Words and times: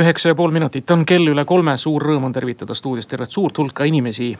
üheksa 0.00 0.28
ja 0.28 0.34
pool 0.34 0.50
minutit 0.50 0.90
on 0.90 1.04
kell 1.06 1.28
üle 1.28 1.44
kolme, 1.44 1.74
suur 1.76 2.02
rõõm 2.02 2.24
on 2.28 2.32
tervitada 2.32 2.74
stuudios 2.74 3.06
tervet 3.06 3.30
suurt 3.30 3.58
hulka 3.58 3.84
inimesi 3.84 4.32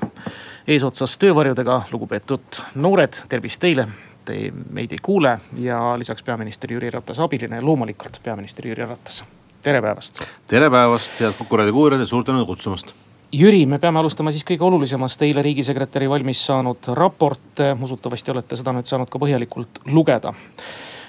eesotsas 0.66 1.18
töövarjudega. 1.20 1.82
lugupeetud 1.92 2.62
noored, 2.74 3.22
tervist 3.28 3.60
teile. 3.60 3.86
Te 4.24 4.52
meid 4.70 4.92
ei 4.92 4.98
kuule 5.02 5.38
ja 5.58 5.98
lisaks 5.98 6.22
peaminister 6.22 6.72
Jüri 6.72 6.90
Ratase 6.90 7.22
abiline 7.22 7.56
ja 7.56 7.62
loomulikult 7.62 8.20
peaminister 8.22 8.66
Jüri 8.66 8.86
Ratas. 8.86 9.24
tere 9.62 9.82
päevast. 9.82 10.22
tere 10.46 10.70
päevast, 10.70 11.20
head 11.20 11.32
Kuku 11.38 11.56
raadio 11.56 11.72
kuulajad 11.72 12.00
ja 12.00 12.06
suur 12.06 12.24
tänu 12.24 12.46
kutsumast. 12.46 12.94
Jüri, 13.32 13.66
me 13.66 13.78
peame 13.78 13.98
alustama 13.98 14.30
siis 14.30 14.44
kõige 14.44 14.62
olulisemast. 14.62 15.22
eile 15.22 15.42
riigisekretäri 15.42 16.08
valmis 16.10 16.46
saanud 16.46 16.88
raport, 16.94 17.60
usutavasti 17.82 18.30
olete 18.30 18.56
seda 18.56 18.72
nüüd 18.72 18.86
saanud 18.86 19.10
ka 19.10 19.18
põhjalikult 19.18 19.84
lugeda. 19.84 20.32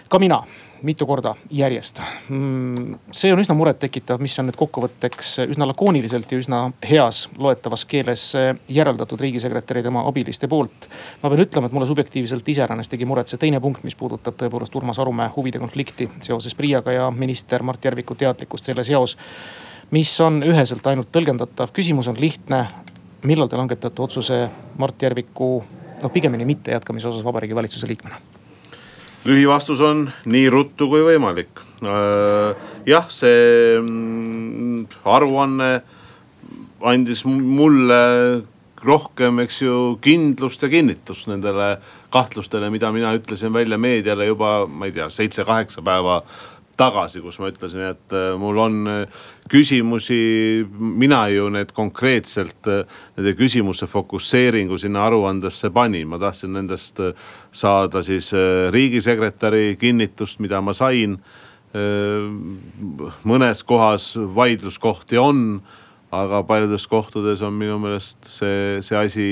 ka 0.09 0.19
mina 0.19 0.43
mitu 0.83 1.05
korda 1.07 1.33
järjest. 1.51 1.99
Mm, 2.29 2.95
see 3.15 3.31
on 3.33 3.39
üsna 3.39 3.55
murettekitav, 3.55 4.19
mis 4.23 4.35
on 4.39 4.49
nüüd 4.49 4.57
kokkuvõtteks 4.59 5.31
üsna 5.47 5.67
lakooniliselt 5.69 6.31
ja 6.31 6.39
üsna 6.41 6.59
heas 6.89 7.23
loetavas 7.37 7.85
keeles 7.89 8.25
järeldatud 8.67 9.21
riigisekretäri 9.23 9.83
tema 9.83 10.03
abiliste 10.07 10.47
poolt. 10.51 10.89
ma 11.23 11.29
pean 11.29 11.45
ütlema, 11.45 11.67
et 11.67 11.75
mulle 11.75 11.87
subjektiivselt 11.87 12.49
iseäranis 12.49 12.91
tegi 12.91 13.05
muret 13.05 13.31
see 13.31 13.39
teine 13.39 13.61
punkt, 13.63 13.83
mis 13.83 13.95
puudutab 13.95 14.35
tõepoolest 14.39 14.75
Urmas 14.75 14.99
Arumäe 14.99 15.29
huvide 15.35 15.59
konflikti 15.63 16.09
seoses 16.21 16.55
PRIA-ga 16.55 16.91
ja 16.91 17.11
minister 17.11 17.63
Mart 17.63 17.85
Järviku 17.85 18.15
teadlikkust 18.15 18.65
selle 18.65 18.83
seos. 18.83 19.17
mis 19.91 20.11
on 20.21 20.43
üheselt 20.43 20.87
ainult 20.87 21.11
tõlgendatav, 21.11 21.71
küsimus 21.71 22.07
on 22.07 22.19
lihtne. 22.19 22.67
millal 23.23 23.47
te 23.47 23.55
langetate 23.55 24.01
otsuse 24.01 24.49
Mart 24.77 25.01
Järviku 25.01 25.63
noh, 26.03 26.11
pigemini 26.11 26.45
mittejätkamise 26.45 27.07
osas 27.07 27.23
Vabariigi 27.23 27.55
Valitsuse 27.55 27.87
liikmena? 27.87 28.32
Lühivastus 29.25 29.81
on 29.83 30.07
nii 30.25 30.47
ruttu 30.53 30.89
kui 30.91 31.03
võimalik. 31.05 31.63
Äh, 31.83 32.55
jah, 32.89 33.09
see 33.11 33.77
mm, 33.79 34.87
aruanne 35.09 35.73
andis 36.83 37.23
mulle 37.25 38.01
rohkem, 38.83 39.39
eks 39.43 39.61
ju, 39.63 39.75
kindlust 40.03 40.63
ja 40.65 40.69
kinnitust 40.71 41.29
nendele 41.31 41.77
kahtlustele, 42.13 42.67
mida 42.73 42.91
mina 42.91 43.13
ütlesin 43.15 43.53
välja 43.55 43.79
meediale 43.79 44.27
juba, 44.27 44.65
ma 44.67 44.89
ei 44.89 44.95
tea, 44.95 45.07
seitse-kaheksa 45.09 45.83
päeva 45.85 46.19
tagasi, 46.77 47.21
kus 47.21 47.37
ma 47.41 47.49
ütlesin, 47.51 47.85
et 47.93 48.15
äh, 48.15 48.33
mul 48.39 48.57
on 48.61 48.79
äh, 48.89 49.23
küsimusi. 49.51 50.65
mina 50.79 51.27
ju 51.29 51.49
need 51.53 51.71
konkreetselt, 51.73 52.67
äh, 52.67 52.85
nende 53.17 53.35
küsimuste 53.37 53.87
fokusseeringu 53.87 54.77
sinna 54.77 55.05
aruandesse 55.05 55.69
panin, 55.69 56.07
ma 56.07 56.19
tahtsin 56.19 56.53
nendest 56.53 56.99
saada 57.51 58.03
siis 58.03 58.31
riigisekretäri 58.71 59.77
kinnitust, 59.79 60.39
mida 60.39 60.61
ma 60.61 60.73
sain. 60.73 61.17
mõnes 63.25 63.63
kohas 63.65 64.11
vaidluskohti 64.35 65.17
on, 65.17 65.63
aga 66.13 66.43
paljudes 66.45 66.85
kohtades 66.87 67.41
on 67.41 67.55
minu 67.57 67.79
meelest 67.81 68.27
see, 68.29 68.77
see 68.85 68.97
asi 68.97 69.25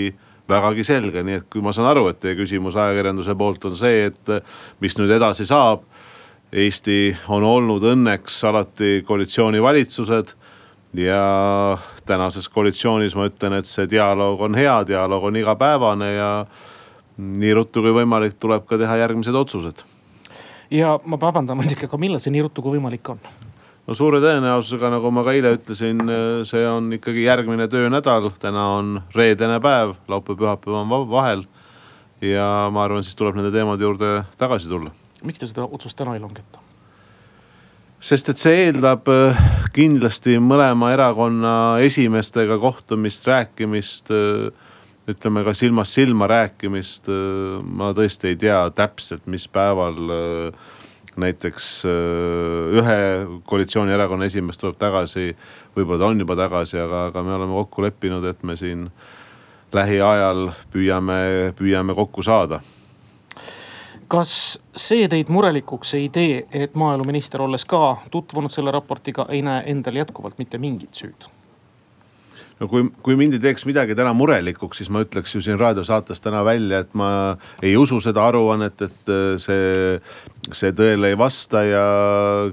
vägagi 0.50 0.83
selge, 0.83 1.22
nii 1.22 1.38
et 1.38 1.45
kui 1.53 1.61
ma 1.61 1.70
saan 1.70 1.92
aru, 1.92 2.08
et 2.09 2.17
teie 2.17 2.33
küsimus 2.39 2.73
ajakirjanduse 2.81 3.36
poolt 3.38 3.70
on 3.70 3.78
see, 3.78 4.09
et 4.09 4.31
mis 4.81 4.98
nüüd 4.98 5.14
edasi 5.14 5.45
saab 5.45 5.86
Eesti 6.52 7.14
on 7.31 7.45
olnud 7.48 7.83
õnneks 7.93 8.42
alati 8.48 9.03
koalitsioonivalitsused. 9.08 10.33
ja 10.93 11.77
tänases 12.05 12.49
koalitsioonis 12.49 13.14
ma 13.15 13.30
ütlen, 13.30 13.53
et 13.55 13.65
see 13.65 13.86
dialoog 13.89 14.42
on 14.43 14.55
hea, 14.59 14.73
dialoog 14.87 15.30
on 15.30 15.36
igapäevane 15.39 16.09
ja 16.14 16.31
nii 17.17 17.53
ruttu 17.55 17.80
kui 17.86 17.93
võimalik, 17.95 18.36
tuleb 18.39 18.65
ka 18.67 18.76
teha 18.77 18.98
järgmised 18.99 19.36
otsused. 19.36 19.83
ja 20.71 20.98
ma 21.05 21.20
vabandan 21.21 21.58
muidugi, 21.58 21.87
aga 21.87 21.98
millal 21.98 22.20
see 22.20 22.33
nii 22.36 22.43
ruttu 22.43 22.61
kui 22.65 22.76
võimalik 22.76 23.14
on? 23.14 23.23
no 23.87 23.95
suure 23.95 24.20
tõenäosusega, 24.20 24.92
nagu 24.92 25.11
ma 25.11 25.23
ka 25.23 25.31
eile 25.31 25.53
ütlesin, 25.55 26.03
see 26.43 26.65
on 26.67 26.92
ikkagi 26.99 27.23
järgmine 27.23 27.70
töönädal, 27.71 28.27
täna 28.43 28.65
on 28.76 28.97
reedene 29.15 29.61
päev, 29.64 29.95
laupäev, 30.11 30.43
pühapäev 30.43 30.81
on 30.83 31.08
vahel. 31.15 31.47
ja 32.21 32.67
ma 32.71 32.83
arvan, 32.83 33.08
siis 33.08 33.15
tuleb 33.15 33.39
nende 33.39 33.55
teemade 33.55 33.87
juurde 33.87 34.11
tagasi 34.36 34.67
tulla 34.67 34.92
miks 35.23 35.42
te 35.42 35.49
seda 35.49 35.67
otsust 35.70 35.98
täna 35.98 36.15
ei 36.17 36.23
langeta? 36.23 36.61
sest 38.02 38.32
et 38.33 38.42
see 38.42 38.65
eeldab 38.65 39.05
äh, 39.14 39.39
kindlasti 39.76 40.39
mõlema 40.42 40.89
erakonna 40.95 41.54
esimeestega 41.86 42.58
kohtumist, 42.61 43.27
rääkimist. 43.30 44.09
Äh, 44.09 44.70
ütleme 45.11 45.43
ka 45.45 45.54
silmast 45.58 45.98
silma 45.98 46.26
rääkimist. 46.30 47.09
Äh, 47.14 47.61
ma 47.61 47.92
tõesti 47.98 48.32
ei 48.32 48.39
tea 48.42 48.64
täpselt, 48.73 49.27
mis 49.30 49.45
päeval 49.52 50.02
näiteks 51.21 51.65
ühe 51.86 52.99
koalitsioonierakonna 53.45 54.30
esimees 54.32 54.58
tuleb 54.58 54.77
tagasi. 54.82 55.36
võib-olla 55.76 55.99
ta 55.99 56.08
on 56.08 56.23
juba 56.23 56.38
tagasi, 56.39 56.80
aga, 56.80 57.05
aga 57.11 57.23
me 57.23 57.36
oleme 57.36 57.58
kokku 57.59 57.83
leppinud, 57.83 58.26
et 58.26 58.43
me 58.48 58.55
siin 58.55 58.88
lähiajal 59.76 60.53
püüame, 60.71 61.52
püüame 61.59 61.95
kokku 61.95 62.23
saada 62.23 62.61
kas 64.11 64.32
see 64.76 65.08
teid 65.11 65.30
murelikuks 65.32 65.94
ei 65.95 66.10
tee, 66.14 66.42
et 66.52 66.73
maaeluminister, 66.76 67.42
olles 67.45 67.64
ka 67.70 67.98
tutvunud 68.11 68.52
selle 68.52 68.73
raportiga, 68.76 69.27
ei 69.32 69.44
näe 69.45 69.64
endal 69.72 70.02
jätkuvalt 70.02 70.42
mitte 70.42 70.60
mingit 70.61 70.98
süüd? 70.98 71.30
no 72.61 72.67
kui, 72.70 72.83
kui 73.02 73.16
mind 73.17 73.38
ei 73.38 73.42
teeks 73.42 73.66
midagi 73.66 73.95
täna 73.98 74.11
murelikuks, 74.14 74.82
siis 74.82 74.92
ma 74.94 75.02
ütleks 75.02 75.33
ju 75.33 75.42
siin 75.42 75.58
raadiosaates 75.60 76.21
täna 76.21 76.44
välja, 76.45 76.83
et 76.83 76.92
ma 76.98 77.10
ei 77.64 77.73
usu 77.80 77.98
seda 78.04 78.27
aruannet, 78.27 78.83
et 78.86 79.14
äh, 79.14 79.23
see, 79.42 79.95
see 80.52 80.76
tõele 80.77 81.14
ei 81.14 81.17
vasta 81.17 81.64
ja 81.66 81.86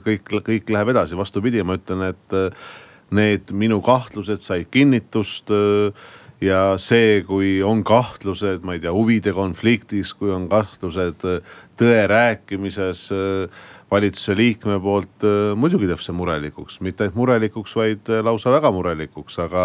kõik, 0.05 0.39
kõik 0.47 0.73
läheb 0.73 0.95
edasi. 0.95 1.19
vastupidi, 1.19 1.61
ma 1.67 1.77
ütlen, 1.77 2.07
et 2.15 2.39
äh, 2.39 2.71
need 3.19 3.53
minu 3.53 3.83
kahtlused 3.85 4.41
said 4.45 4.71
kinnitust 4.73 5.53
äh, 5.53 6.09
ja 6.41 6.60
see, 6.81 7.22
kui 7.26 7.59
on 7.66 7.82
kahtlused, 7.87 8.62
ma 8.66 8.76
ei 8.76 8.82
tea, 8.82 8.93
huvide 8.94 9.34
konfliktis, 9.34 10.15
kui 10.15 10.31
on 10.34 10.47
kahtlused 10.50 11.26
äh, 11.26 11.59
tõe 11.78 12.04
rääkimises 12.10 13.09
äh, 13.15 13.66
valitsuse 13.91 14.37
liikme 14.38 14.78
poolt, 14.82 15.26
äh, 15.26 15.56
muidugi 15.59 15.88
teeb 15.91 16.03
see 16.04 16.15
murelikuks, 16.15 16.78
mitte 16.87 17.06
ainult 17.06 17.19
murelikuks, 17.19 17.75
vaid 17.78 18.12
lausa 18.22 18.54
väga 18.54 18.71
murelikuks, 18.75 19.41
aga 19.43 19.65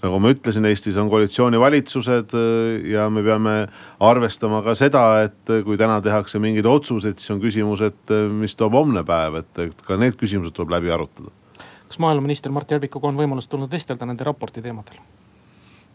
nagu 0.00 0.22
ma 0.22 0.32
ütlesin, 0.32 0.64
Eestis 0.70 0.96
on 1.00 1.10
koalitsioonivalitsused 1.12 2.32
ja 2.88 3.04
me 3.12 3.20
peame 3.26 3.56
arvestama 4.00 4.62
ka 4.64 4.72
seda, 4.78 5.04
et 5.26 5.52
kui 5.66 5.76
täna 5.76 5.98
tehakse 6.00 6.40
mingeid 6.40 6.64
otsuseid, 6.70 7.20
siis 7.20 7.34
on 7.36 7.44
küsimus, 7.44 7.84
et 7.84 8.16
mis 8.32 8.56
toob 8.56 8.80
homne 8.80 9.04
päev, 9.04 9.42
et 9.42 9.84
ka 9.84 10.00
need 10.00 10.16
küsimused 10.16 10.56
tuleb 10.56 10.78
läbi 10.78 10.96
arutada. 10.96 11.28
kas 11.90 12.00
maaeluminister 12.00 12.52
Mart 12.54 12.70
Järvikuga 12.70 13.12
on 13.12 13.20
võimalus 13.20 13.50
tulnud 13.50 13.68
vestelda 13.68 14.08
nende 14.08 14.24
raporti 14.24 14.62
teemadel? 14.64 15.02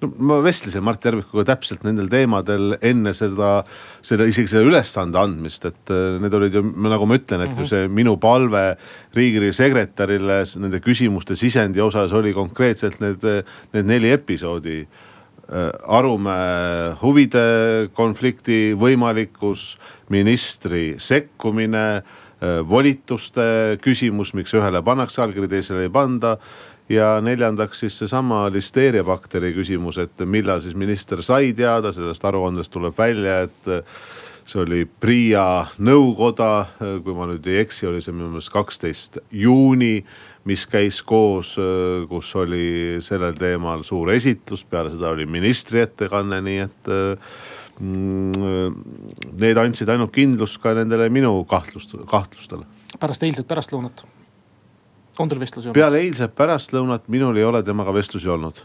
No 0.04 0.10
ma 0.28 0.40
vestlesin 0.44 0.84
Mart 0.86 1.06
Järvikuga 1.06 1.46
täpselt 1.48 1.86
nendel 1.86 2.10
teemadel 2.12 2.76
enne 2.84 3.14
seda, 3.16 3.60
selle 4.06 4.28
isegi 4.32 4.52
selle 4.52 4.70
ülesande 4.72 5.20
andmist, 5.22 5.68
et 5.70 5.94
äh, 5.94 6.18
need 6.24 6.36
olid 6.36 6.58
ju 6.58 6.64
nagu 6.86 7.08
ma 7.08 7.20
ütlen, 7.20 7.46
et 7.46 7.50
mm 7.50 7.54
-hmm. 7.54 7.58
ju 7.58 7.64
mhm. 7.64 7.70
see 7.70 7.88
minu 7.88 8.18
palve 8.18 8.66
riigisekretärile 9.16 10.44
nende 10.60 10.80
küsimuste 10.80 11.36
sisendi 11.36 11.82
osas 11.82 12.14
oli 12.14 12.34
konkreetselt 12.34 13.00
need, 13.00 13.24
need 13.74 13.86
neli 13.86 14.12
episoodi. 14.12 14.88
Äh, 15.46 15.70
Arumäe 15.88 16.96
huvide 17.02 17.90
konflikti 17.94 18.74
võimalikkus, 18.74 19.78
ministri 20.10 20.96
sekkumine 20.98 22.02
äh, 22.02 22.70
volituste 22.70 23.78
küsimus, 23.82 24.34
miks 24.34 24.54
ühele 24.54 24.82
pannakse 24.82 25.22
allkiri, 25.22 25.48
teisele 25.48 25.86
ei 25.86 25.90
panda 25.90 26.38
ja 26.90 27.16
neljandaks 27.22 27.80
siis 27.80 27.98
seesama 27.98 28.46
listeeriabakteri 28.54 29.54
küsimus, 29.56 29.98
et 30.02 30.26
millal 30.26 30.62
siis 30.62 30.76
minister 30.78 31.24
sai 31.26 31.54
teada, 31.58 31.94
sellest 31.96 32.26
aruandest 32.26 32.74
tuleb 32.74 32.98
välja, 32.98 33.42
et 33.48 33.72
see 34.46 34.62
oli 34.62 34.84
PRIA 34.86 35.66
nõukoda, 35.82 36.50
kui 37.04 37.18
ma 37.18 37.26
nüüd 37.32 37.48
ei 37.50 37.64
eksi, 37.64 37.88
oli 37.90 38.04
see 38.06 38.14
minu 38.14 38.30
meelest 38.30 38.54
kaksteist 38.54 39.18
juuni, 39.34 40.04
mis 40.46 40.68
käis 40.70 41.02
koos, 41.02 41.56
kus 42.10 42.34
oli 42.38 43.02
sellel 43.02 43.34
teemal 43.40 43.82
suur 43.88 44.14
esitlus, 44.14 44.66
peale 44.70 44.94
seda 44.94 45.10
oli 45.16 45.26
ministri 45.26 45.82
ettekanne, 45.82 46.42
nii 46.46 46.60
et 46.68 46.92
mm, 47.82 48.76
need 49.42 49.64
andsid 49.64 49.90
ainult 49.90 50.14
kindlust 50.14 50.62
ka 50.62 50.76
nendele 50.78 51.10
minu 51.10 51.40
kahtlust, 51.50 51.98
kahtlustele. 52.12 52.70
pärast 53.02 53.26
eilset 53.26 53.50
pärastlõunat 53.50 54.06
on 55.20 55.30
teil 55.30 55.42
vestlusi 55.42 55.70
olnud? 55.70 55.80
peale 55.80 56.02
eilset 56.06 56.36
pärastlõunat 56.36 57.10
minul 57.12 57.38
ei 57.38 57.46
ole 57.48 57.64
temaga 57.64 57.94
vestlusi 57.94 58.30
olnud. 58.30 58.62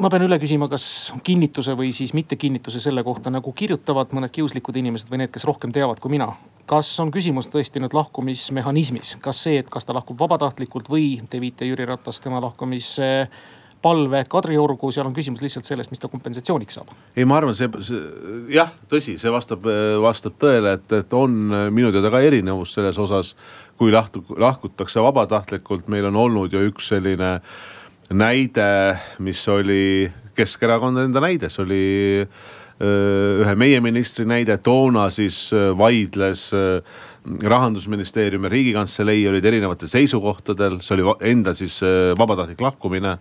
ma 0.00 0.08
pean 0.08 0.24
üle 0.24 0.38
küsima, 0.40 0.68
kas 0.70 1.12
kinnituse 1.26 1.76
või 1.76 1.92
siis 1.96 2.14
mittekinnituse 2.16 2.80
selle 2.80 3.04
kohta, 3.04 3.30
nagu 3.30 3.52
kirjutavad 3.52 4.14
mõned 4.16 4.32
kiuslikud 4.32 4.76
inimesed 4.80 5.12
või 5.12 5.24
need, 5.24 5.34
kes 5.34 5.44
rohkem 5.48 5.72
teavad 5.76 6.00
kui 6.00 6.16
mina. 6.16 6.32
kas 6.70 6.92
on 7.02 7.10
küsimus 7.10 7.50
tõesti 7.52 7.82
nüüd 7.82 7.94
lahkumismehhanismis, 7.96 9.16
kas 9.20 9.44
see, 9.46 9.58
et 9.58 9.70
kas 9.70 9.84
ta 9.84 9.96
lahkub 9.96 10.18
vabatahtlikult 10.18 10.88
või 10.88 11.20
te 11.30 11.40
viite 11.40 11.68
Jüri 11.68 11.88
Ratast 11.88 12.22
tema 12.24 12.40
lahkumise 12.40 13.10
palve 13.82 14.24
Kadriorgu, 14.28 14.90
seal 14.92 15.08
on 15.08 15.14
küsimus 15.16 15.40
lihtsalt 15.44 15.68
selles, 15.68 15.88
mis 15.90 16.00
ta 16.02 16.08
kompensatsiooniks 16.12 16.76
saab. 16.78 16.92
ei, 17.16 17.24
ma 17.24 17.38
arvan, 17.40 17.56
see, 17.56 17.68
see 17.86 18.00
jah, 18.54 18.72
tõsi, 18.90 19.16
see 19.20 19.32
vastab, 19.32 19.64
vastab 20.02 20.36
tõele, 20.40 20.76
et, 20.78 20.96
et 21.00 21.16
on 21.16 21.36
minu 21.72 21.92
teada 21.94 22.12
ka 22.12 22.20
erinevus 22.24 22.74
selles 22.76 22.98
osas. 23.00 23.34
Kui 23.80 23.92
lahtu, 23.94 24.20
lahkutakse 24.36 25.00
vabatahtlikult, 25.00 25.88
meil 25.88 26.10
on 26.10 26.18
olnud 26.20 26.52
ju 26.52 26.60
üks 26.68 26.90
selline 26.92 27.38
näide, 28.12 28.70
mis 29.24 29.40
oli 29.48 30.10
Keskerakonna 30.36 31.06
enda 31.06 31.20
näide, 31.24 31.48
see 31.52 31.62
oli 31.64 31.84
ühe 32.80 33.54
meie 33.60 33.80
ministri 33.84 34.24
näide, 34.28 34.56
toona 34.64 35.08
siis 35.12 35.50
vaidles 35.76 36.46
rahandusministeerium 37.52 38.46
ja 38.46 38.52
riigikantselei 38.52 39.26
olid 39.28 39.44
erinevatel 39.44 39.90
seisukohtadel, 39.92 40.78
see 40.84 40.96
oli 40.96 41.16
enda 41.32 41.56
siis 41.56 41.80
vabatahtlik 42.20 42.60
lahkumine 42.64 43.16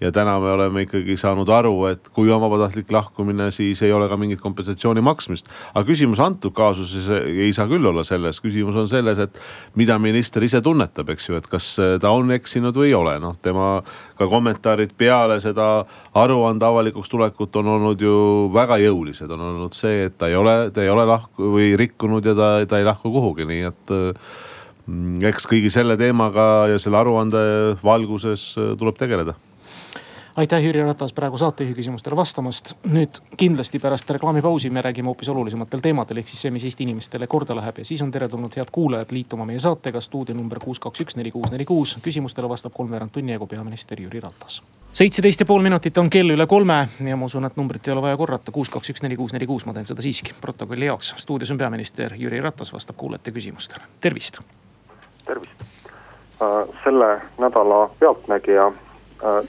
ja 0.00 0.12
täna 0.12 0.38
me 0.40 0.50
oleme 0.52 0.84
ikkagi 0.84 1.16
saanud 1.18 1.48
aru, 1.50 1.72
et 1.90 2.08
kui 2.14 2.30
on 2.30 2.40
vabatahtlik 2.42 2.90
lahkumine, 2.94 3.50
siis 3.54 3.80
ei 3.82 3.92
ole 3.92 4.08
ka 4.08 4.16
mingit 4.16 4.40
kompensatsiooni 4.40 5.02
maksmist. 5.02 5.48
aga 5.74 5.84
küsimus 5.86 6.20
antud 6.22 6.54
kaasuses 6.54 7.08
ei 7.26 7.52
saa 7.52 7.66
küll 7.70 7.86
olla 7.86 8.04
selles, 8.06 8.40
küsimus 8.40 8.76
on 8.78 8.88
selles, 8.88 9.18
et 9.18 9.40
mida 9.74 9.98
minister 9.98 10.44
ise 10.44 10.60
tunnetab, 10.62 11.10
eks 11.10 11.28
ju, 11.28 11.38
et 11.38 11.46
kas 11.50 11.70
ta 12.00 12.12
on 12.14 12.30
eksinud 12.34 12.76
või 12.76 12.92
ei 12.92 12.94
ole, 12.94 13.16
noh 13.22 13.34
tema 13.42 13.80
ka 14.18 14.28
kommentaarid 14.30 14.94
peale 14.98 15.40
seda 15.42 15.84
aruande 16.14 16.66
avalikuks 16.66 17.10
tulekut 17.10 17.56
on 17.58 17.74
olnud 17.74 18.00
ju 18.00 18.14
väga 18.54 18.78
jõulised, 18.82 19.30
on 19.34 19.48
olnud 19.50 19.74
see, 19.74 20.06
et 20.06 20.18
ta 20.18 20.30
ei 20.30 20.38
ole, 20.38 20.70
ta 20.70 20.84
ei 20.84 20.92
ole 20.94 21.08
lahku 21.08 21.50
või 21.56 21.72
rikkunud 21.78 22.24
ja 22.24 22.36
ta, 22.38 22.52
ta 22.70 22.78
ei 22.78 22.86
lahku 22.86 23.10
kuhugi, 23.10 23.48
nii 23.50 23.66
et 23.72 23.92
mm, 24.86 25.18
eks 25.32 25.50
kõigi 25.50 25.74
selle 25.74 25.98
teemaga 25.98 26.68
ja 26.70 26.78
selle 26.78 27.02
aruande 27.02 27.42
valguses 27.82 28.52
tuleb 28.78 28.98
tegeleda 28.98 29.34
aitäh, 30.38 30.64
Jüri 30.64 30.82
Ratas, 30.82 31.12
praegu 31.12 31.38
saatejuhi 31.38 31.74
küsimustele 31.74 32.16
vastamast. 32.16 32.74
nüüd 32.86 33.18
kindlasti 33.36 33.78
pärast 33.82 34.10
reklaamipausi 34.10 34.70
me 34.70 34.82
räägime 34.82 35.10
hoopis 35.10 35.28
olulisematel 35.28 35.80
teemadel, 35.82 36.20
ehk 36.22 36.28
siis 36.30 36.42
see, 36.42 36.52
mis 36.54 36.64
Eesti 36.64 36.86
inimestele 36.86 37.26
korda 37.26 37.56
läheb 37.58 37.80
ja 37.82 37.84
siis 37.84 38.02
on 38.02 38.12
teretulnud 38.14 38.54
head 38.56 38.70
kuulajad 38.72 39.10
liituma 39.10 39.44
meie 39.44 39.58
saatega. 39.58 40.00
stuudio 40.00 40.34
number 40.34 40.60
kuus, 40.62 40.78
kaks, 40.78 41.00
üks, 41.00 41.16
neli, 41.16 41.30
kuus, 41.34 41.50
neli, 41.50 41.64
kuus. 41.64 41.96
küsimustele 42.02 42.48
vastab 42.48 42.72
kolmveerand 42.72 43.10
tunni 43.10 43.32
jagu 43.32 43.46
peaminister 43.46 44.00
Jüri 44.00 44.20
Ratas. 44.20 44.62
seitseteist 44.92 45.40
ja 45.40 45.46
pool 45.46 45.62
minutit 45.62 45.98
on 45.98 46.10
kell 46.10 46.30
üle 46.30 46.46
kolme 46.46 46.88
ja 47.04 47.16
ma 47.16 47.26
usun, 47.26 47.44
et 47.44 47.56
numbrit 47.56 47.88
ei 47.88 47.92
ole 47.92 48.02
vaja 48.02 48.16
korrata. 48.16 48.52
kuus, 48.52 48.68
kaks, 48.68 48.90
üks, 48.90 49.02
neli, 49.02 49.16
kuus, 49.16 49.32
neli, 49.32 49.46
kuus, 49.46 49.66
ma 49.66 49.74
teen 49.74 49.86
seda 49.86 50.02
siiski 50.02 50.34
protokolli 50.40 50.86
jaoks. 50.86 51.14
stuudios 51.16 51.50
on 51.50 51.58
peaminister 51.58 52.14
Jüri 52.14 52.40
Ratas, 52.40 52.72
vastab 52.72 52.96
kuulajate 52.96 53.30
küsimustele. 53.30 53.82
tervist. 54.00 54.38
tervist 55.26 55.62
äh,. 56.42 56.68
selle 56.84 57.22
nädala 57.38 57.90
Pealtnägija 57.98 58.72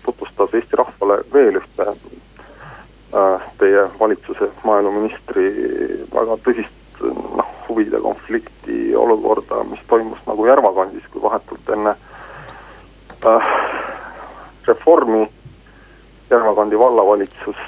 tutvustas 0.06 0.54
Eesti 0.54 0.75
rahvale 0.80 1.19
veel 1.33 1.60
ühte 1.62 1.86
äh, 1.89 3.48
teie 3.62 3.86
valitsuse 4.00 4.50
maaeluministri 4.63 5.48
väga 6.13 6.38
tõsist 6.45 7.04
noh, 7.04 7.51
huvide 7.68 8.01
konflikti 8.01 8.95
olukorda, 8.95 9.63
mis 9.69 9.81
toimus 9.88 10.19
nagu 10.27 10.45
Järvakandis, 10.45 11.06
kui 11.13 11.21
vahetult 11.21 11.69
enne 11.75 11.95
äh, 13.25 13.51
reformi 14.68 15.27
Järvakandi 16.30 16.80
vallavalitsus, 16.80 17.62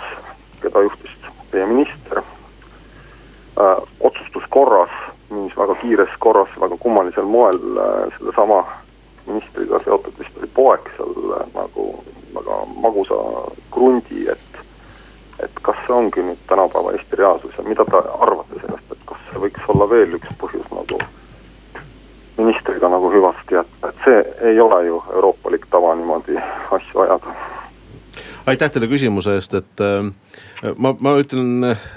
keda 0.62 0.84
juhtis 0.86 1.16
teie 1.52 1.66
minister 1.66 2.22
äh,, 2.22 3.78
otsustuskorras, 4.00 4.94
mingis 5.30 5.58
väga 5.58 5.76
kiires 5.82 6.14
korras, 6.20 6.52
väga 6.62 6.78
kummalisel 6.80 7.26
moel 7.26 7.58
äh, 7.58 8.14
sedasama 8.18 8.64
ministriga 9.28 9.80
seotud 9.84 10.18
vist 10.20 10.38
oli 10.38 10.50
poeg 10.54 10.90
seal 10.98 11.32
äh, 11.38 11.48
nagu 11.54 11.88
väga 12.36 12.60
magusa 12.82 13.20
krundi, 13.72 14.28
et, 14.32 14.62
et 15.44 15.64
kas 15.66 15.80
see 15.86 15.96
ongi 15.96 16.24
nüüd 16.26 16.44
tänapäeva 16.48 16.94
Eesti 16.96 17.20
reaalsus 17.20 17.58
ja 17.58 17.66
mida 17.68 17.86
te 17.86 18.04
arvate 18.20 18.62
sellest, 18.62 18.94
et 18.96 19.04
kas 19.10 19.26
see 19.30 19.44
võiks 19.46 19.68
olla 19.74 19.90
veel 19.90 20.16
üks 20.20 20.38
põhjus 20.42 20.70
nagu 20.72 21.00
ministriga 22.38 22.90
nagu 22.90 23.12
hüvasti 23.12 23.58
jätta, 23.58 23.90
et 23.92 24.06
see 24.06 24.50
ei 24.52 24.60
ole 24.60 24.86
ju 24.88 25.04
euroopalik 25.14 25.68
tava 25.70 25.96
niimoodi 25.96 26.38
asju 26.72 27.06
ajada. 27.06 27.36
aitäh 28.48 28.72
teile 28.72 28.88
küsimuse 28.88 29.36
eest, 29.38 29.54
et 29.54 29.84
äh, 29.86 30.74
ma, 30.78 30.96
ma 31.00 31.16
ütlen 31.20 31.74
äh, 31.74 31.88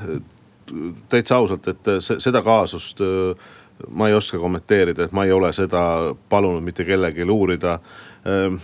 täitsa 1.08 1.36
ausalt, 1.36 1.68
et 1.68 1.94
seda 2.00 2.42
kaasust 2.42 3.00
äh, 3.00 3.52
ma 3.88 4.08
ei 4.08 4.14
oska 4.14 4.38
kommenteerida, 4.38 5.04
et 5.04 5.12
ma 5.12 5.24
ei 5.24 5.32
ole 5.32 5.52
seda 5.52 6.14
palunud 6.28 6.62
mitte 6.62 6.84
kellelgi 6.84 7.26
uurida 7.30 7.78
äh,. 8.26 8.58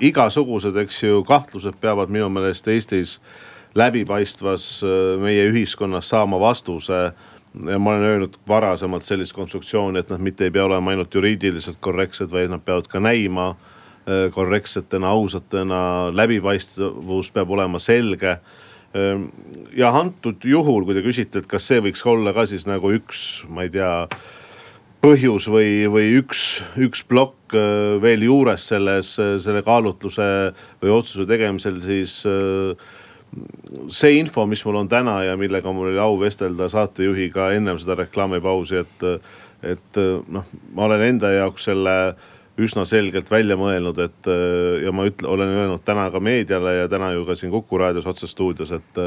igasugused, 0.00 0.76
eks 0.76 1.02
ju, 1.02 1.22
kahtlused 1.24 1.78
peavad 1.80 2.10
minu 2.12 2.28
meelest 2.28 2.68
Eestis 2.68 3.20
läbipaistvas 3.76 4.82
äh, 4.84 5.20
meie 5.20 5.48
ühiskonnas 5.50 6.08
saama 6.08 6.40
vastuse 6.40 7.12
ja 7.70 7.78
ma 7.78 7.90
olen 7.90 8.02
öelnud 8.02 8.36
varasemalt 8.48 9.02
sellist 9.02 9.32
konstruktsiooni, 9.32 9.98
et 9.98 10.10
nad 10.10 10.20
mitte 10.20 10.44
ei 10.44 10.52
pea 10.52 10.64
olema 10.64 10.92
ainult 10.92 11.14
juriidiliselt 11.14 11.80
korrektsed, 11.80 12.30
vaid 12.30 12.52
nad 12.52 12.60
peavad 12.64 12.88
ka 12.92 13.00
näima 13.00 13.48
äh, 13.50 14.28
korrektsetena, 14.34 15.08
ausatena, 15.08 15.80
läbipaistvus 16.12 17.32
peab 17.32 17.50
olema 17.50 17.80
selge 17.82 18.36
ähm, 18.96 19.28
ja 19.76 19.92
antud 19.96 20.44
juhul, 20.44 20.84
kui 20.84 20.96
te 20.96 21.04
küsite, 21.04 21.40
et 21.40 21.50
kas 21.50 21.68
see 21.68 21.80
võiks 21.84 22.04
olla 22.06 22.34
ka 22.36 22.46
siis 22.48 22.66
nagu 22.68 22.92
üks, 22.96 23.44
ma 23.48 23.66
ei 23.66 23.72
tea 23.72 23.92
põhjus 25.06 25.46
või, 25.52 25.86
või 25.90 26.16
üks, 26.18 26.42
üks 26.82 27.04
plokk 27.06 27.54
äh, 27.54 27.96
veel 28.02 28.24
juures 28.26 28.64
selles, 28.72 29.12
selle 29.14 29.62
kaalutluse 29.66 30.26
või 30.82 30.94
otsuse 30.96 31.26
tegemisel, 31.30 31.78
siis 31.84 32.18
äh, 32.26 32.88
see 33.92 34.16
info, 34.18 34.48
mis 34.50 34.64
mul 34.66 34.80
on 34.82 34.90
täna 34.90 35.20
ja 35.28 35.36
millega 35.38 35.70
mul 35.74 35.92
oli 35.92 36.00
au 36.02 36.16
vestelda 36.18 36.66
saatejuhiga 36.72 37.52
ennem 37.54 37.78
seda 37.82 37.98
reklaamipausi, 38.00 38.82
et, 38.82 39.06
et 39.74 40.00
noh, 40.32 40.46
ma 40.74 40.88
olen 40.88 41.04
enda 41.06 41.30
jaoks 41.34 41.68
selle 41.68 41.96
üsna 42.62 42.86
selgelt 42.88 43.28
välja 43.30 43.58
mõelnud, 43.60 43.98
et 44.00 44.30
ja 44.80 44.92
ma 44.96 45.04
ütle, 45.04 45.28
olen 45.28 45.50
öelnud 45.52 45.82
täna 45.84 46.06
ka 46.14 46.22
meediale 46.24 46.78
ja 46.78 46.86
täna 46.88 47.10
ju 47.12 47.26
ka 47.28 47.36
siin 47.36 47.52
Kuku 47.52 47.82
raadios 47.82 48.08
otsestuudios, 48.08 48.72
et 48.72 49.02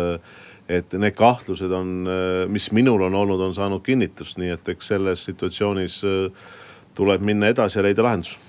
et 0.69 0.93
need 0.93 1.15
kahtlused 1.17 1.71
on, 1.73 2.07
mis 2.47 2.71
minul 2.71 3.01
on 3.01 3.15
olnud, 3.15 3.41
on 3.41 3.53
saanud 3.57 3.81
kinnitust, 3.81 4.37
nii 4.37 4.53
et 4.53 4.69
eks 4.69 4.91
selles 4.93 5.23
situatsioonis 5.25 6.01
äh, 6.05 6.49
tuleb 6.93 7.21
minna 7.21 7.47
edasi 7.47 7.79
ja 7.79 7.83
leida 7.83 8.03
lahendus. 8.03 8.39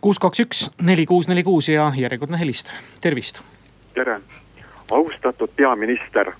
kuus, 0.00 0.18
kaks, 0.18 0.40
üks, 0.40 0.70
neli, 0.82 1.06
kuus, 1.06 1.28
neli, 1.28 1.42
kuus 1.42 1.68
ja 1.68 1.92
järjekordne 1.96 2.38
helistaja, 2.38 2.78
tervist. 3.00 3.42
tere, 3.94 4.20
austatud 4.90 5.50
peaminister. 5.56 6.32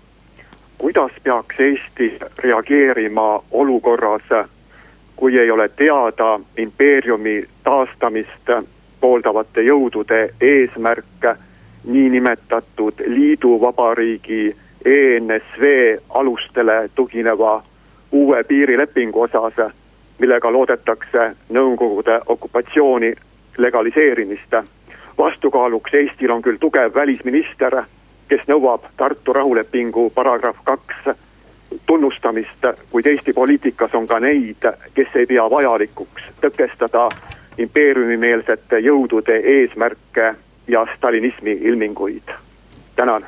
kuidas 0.79 1.13
peaks 1.23 1.61
Eesti 1.61 2.19
reageerima 2.39 3.45
olukorras, 3.51 4.47
kui 5.17 5.39
ei 5.39 5.51
ole 5.51 5.69
teada 5.69 6.41
impeeriumi 6.57 7.49
taastamist 7.65 8.51
pooldavate 9.01 9.63
jõudude 9.63 10.35
eesmärk 10.41 11.27
niinimetatud 11.85 13.01
liiduvabariigi 13.07 14.57
ENSV 14.85 15.65
alustele 16.09 16.91
tugineva 16.95 17.63
uue 18.13 18.45
piirilepingu 18.45 19.21
osas, 19.21 19.75
millega 20.19 20.53
loodetakse 20.53 21.37
Nõukogude 21.49 22.21
okupatsiooni 22.27 23.15
legaliseerimist. 23.59 24.55
vastukaaluks 25.19 25.95
Eestil 25.95 26.31
on 26.31 26.43
küll 26.43 26.59
tugev 26.61 26.95
välisminister, 26.95 27.83
kes 28.29 28.41
nõuab 28.49 28.83
Tartu 28.97 29.33
rahulepingu 29.33 30.11
paragrahv 30.11 30.57
kaks 30.65 31.17
tunnustamist, 31.87 32.67
kuid 32.91 33.07
Eesti 33.07 33.33
poliitikas 33.33 33.95
on 33.95 34.07
ka 34.07 34.21
neid, 34.21 34.67
kes 34.95 35.09
ei 35.15 35.27
pea 35.27 35.51
vajalikuks 35.51 36.23
tõkestada 36.41 37.09
impeeriumimeelsete 37.59 38.79
jõudude 38.79 39.41
eesmärke 39.57 40.35
ja 40.69 40.87
stalinismi 40.97 41.53
ilminguid. 41.53 42.29
tänan 42.97 43.27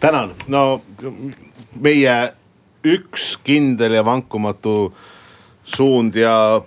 tänan, 0.00 0.34
no 0.46 0.82
meie 1.80 2.16
üks 2.86 3.34
kindel 3.44 3.96
ja 3.98 4.04
vankumatu 4.04 4.94
suund 5.66 6.14
ja 6.14 6.62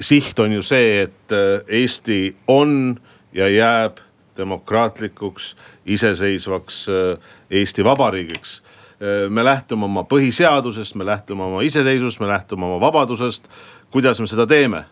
siht 0.00 0.38
on 0.38 0.52
ju 0.52 0.62
see, 0.62 1.02
et 1.08 1.34
äh, 1.34 1.64
Eesti 1.82 2.36
on 2.46 3.00
ja 3.34 3.48
jääb 3.48 3.98
demokraatlikuks, 4.36 5.56
iseseisvaks 5.86 6.86
äh, 6.88 7.18
Eesti 7.50 7.84
Vabariigiks. 7.84 8.62
Äh, 8.62 9.30
me 9.30 9.44
lähtume 9.44 9.84
oma 9.84 10.06
põhiseadusest, 10.06 10.94
me 10.94 11.06
lähtume 11.06 11.44
oma 11.44 11.62
iseseisvusest, 11.66 12.20
me 12.20 12.30
lähtume 12.30 12.66
oma 12.66 12.80
vabadusest. 12.80 13.48
kuidas 13.90 14.20
me 14.20 14.26
seda 14.26 14.46
teeme? 14.46 14.84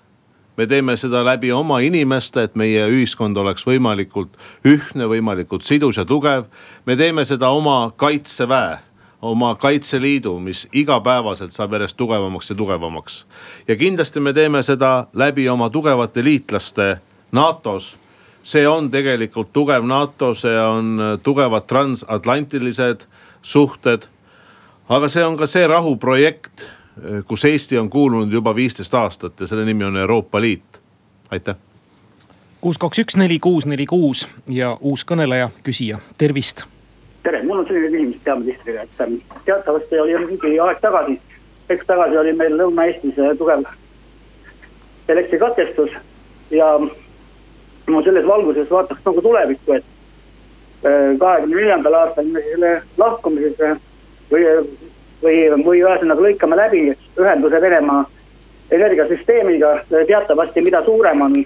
Me 0.56 0.66
teeme 0.66 0.96
seda 0.96 1.24
läbi 1.24 1.52
oma 1.52 1.80
inimeste, 1.80 2.42
et 2.42 2.54
meie 2.54 2.86
ühiskond 2.88 3.36
oleks 3.36 3.66
võimalikult 3.66 4.36
ühtne, 4.66 5.06
võimalikult 5.08 5.62
sidus 5.62 5.96
ja 5.96 6.04
tugev. 6.04 6.44
me 6.86 6.96
teeme 6.96 7.24
seda 7.24 7.50
oma 7.50 7.92
kaitseväe 7.96 8.90
oma 9.22 9.54
Kaitseliidu, 9.54 10.38
mis 10.40 10.68
igapäevaselt 10.72 11.52
saab 11.52 11.74
järjest 11.76 11.96
tugevamaks 11.96 12.50
ja 12.50 12.56
tugevamaks. 12.56 13.26
ja 13.68 13.76
kindlasti 13.76 14.20
me 14.20 14.32
teeme 14.32 14.62
seda 14.62 15.06
läbi 15.12 15.48
oma 15.48 15.70
tugevate 15.70 16.24
liitlaste 16.24 17.00
NATO-s. 17.32 17.96
see 18.42 18.68
on 18.68 18.90
tegelikult 18.90 19.52
tugev 19.52 19.84
NATO, 19.84 20.34
see 20.34 20.60
on 20.60 20.98
tugevad 21.22 21.66
transatlantilised 21.66 23.06
suhted. 23.42 24.08
aga 24.88 25.08
see 25.08 25.24
on 25.24 25.36
ka 25.36 25.46
see 25.46 25.66
rahuprojekt, 25.66 26.66
kus 27.26 27.44
Eesti 27.44 27.78
on 27.78 27.90
kuulunud 27.90 28.32
juba 28.32 28.54
viisteist 28.54 28.94
aastat 28.94 29.40
ja 29.40 29.46
selle 29.46 29.64
nimi 29.64 29.84
on 29.84 29.96
Euroopa 29.96 30.40
Liit. 30.40 30.80
aitäh! 31.30 31.56
Kuus, 32.60 32.78
kaks, 32.78 32.98
üks, 32.98 33.16
neli, 33.16 33.38
kuus, 33.38 33.66
neli, 33.66 33.86
kuus 33.86 34.28
ja 34.48 34.76
uus 34.80 35.04
kõneleja, 35.08 35.48
küsija, 35.64 35.98
tervist! 36.18 36.66
Tere, 37.22 37.42
mul 37.42 37.62
on 37.62 37.66
selline 37.68 37.88
küsimus 37.88 38.20
peaministrile, 38.24 38.82
et 38.82 39.00
ähm, 39.00 39.14
teatavasti 39.44 40.00
oli 40.00 40.18
mingi 40.26 40.58
aeg 40.60 40.80
tagasi, 40.80 41.16
hetk 41.68 41.86
tagasi 41.88 42.18
oli 42.20 42.32
meil 42.36 42.56
Lõuna-Eestis 42.60 43.16
äh, 43.20 43.32
tugev 43.38 43.64
elektrikatkestus 45.08 45.96
ja 46.50 46.68
ma 46.80 48.02
selles 48.04 48.26
valguses 48.26 48.70
vaataks 48.70 49.04
nagu 49.04 49.22
tulevikku, 49.22 49.78
et 49.78 49.84
äh, 50.84 51.16
kahekümne 51.18 51.56
neljandal 51.56 51.98
aastal 52.02 52.28
me 52.28 52.44
selle 52.46 52.74
lahkumises 53.00 53.64
äh, 53.66 53.76
või, 54.32 54.44
või, 55.22 55.36
või 55.64 55.82
ühesõnaga 55.82 56.26
lõikame 56.26 56.56
läbi 56.56 56.82
ühenduse 57.18 57.60
Venemaa 57.60 58.04
energiasüsteemiga. 58.70 59.80
teatavasti, 60.06 60.60
mida 60.60 60.84
suurem 60.84 61.20
on, 61.20 61.44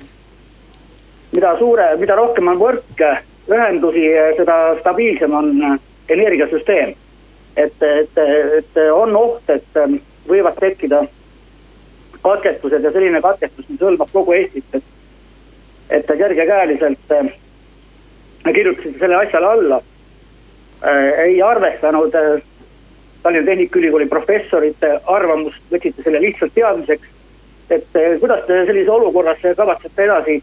mida 1.32 1.56
suure, 1.58 1.96
mida 1.96 2.16
rohkem 2.16 2.48
on 2.48 2.58
võrke 2.58 3.16
ühendusi, 3.48 4.08
seda 4.36 4.76
stabiilsem 4.80 5.34
on 5.34 5.78
energiasüsteem. 6.08 6.94
et, 7.56 7.82
et, 7.82 8.18
et 8.58 8.78
on 8.92 9.16
oht, 9.16 9.50
et 9.50 10.00
võivad 10.28 10.58
tekkida 10.60 11.04
katkestused 12.24 12.84
ja 12.84 12.92
selline 12.92 13.20
katkestus, 13.20 13.68
mis 13.68 13.80
hõlmab 13.80 14.12
kogu 14.12 14.32
Eestit, 14.32 14.78
et, 14.78 14.86
et 15.98 16.12
kergekäeliselt 16.18 17.12
äh, 17.12 17.28
kirjutasite 18.48 18.98
selle 18.98 19.20
asjale 19.20 19.50
alla 19.50 19.80
äh,. 20.80 21.20
ei 21.26 21.42
arvestanud 21.42 22.16
äh, 22.16 22.40
Tallinna 23.24 23.48
Tehnikaülikooli 23.48 24.06
professorite 24.06 24.98
arvamust, 25.08 25.62
võtsite 25.72 26.04
selle 26.04 26.20
lihtsalt 26.20 26.52
teadmiseks. 26.54 27.12
et 27.70 27.96
äh, 27.96 28.18
kuidas 28.20 28.44
te 28.46 28.58
sellises 28.66 28.92
olukorras 28.92 29.40
kavatsete 29.56 30.04
edasi 30.04 30.42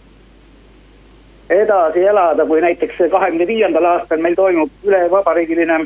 edasi 1.52 2.00
elada, 2.00 2.46
kui 2.46 2.62
näiteks 2.62 2.96
kahekümne 3.12 3.48
viiendal 3.48 3.86
aastal 3.86 4.22
meil 4.24 4.36
toimub 4.36 4.72
ülevabariigiline 4.84 5.86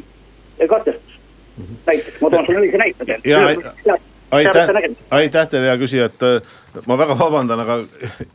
katkestus. 0.69 1.19
näiteks, 1.87 2.21
ma 2.21 2.29
toon 2.29 2.45
sulle 2.45 2.59
lühikese 2.59 2.77
näite 2.77 3.05
teile. 3.05 3.99
aitäh, 4.31 4.69
aitäh 5.11 5.47
teile, 5.47 5.65
hea 5.65 5.77
küsija, 5.77 6.05
et 6.05 6.23
äh, 6.23 6.41
ma 6.87 6.97
väga 6.97 7.17
vabandan, 7.19 7.59
aga 7.59 7.79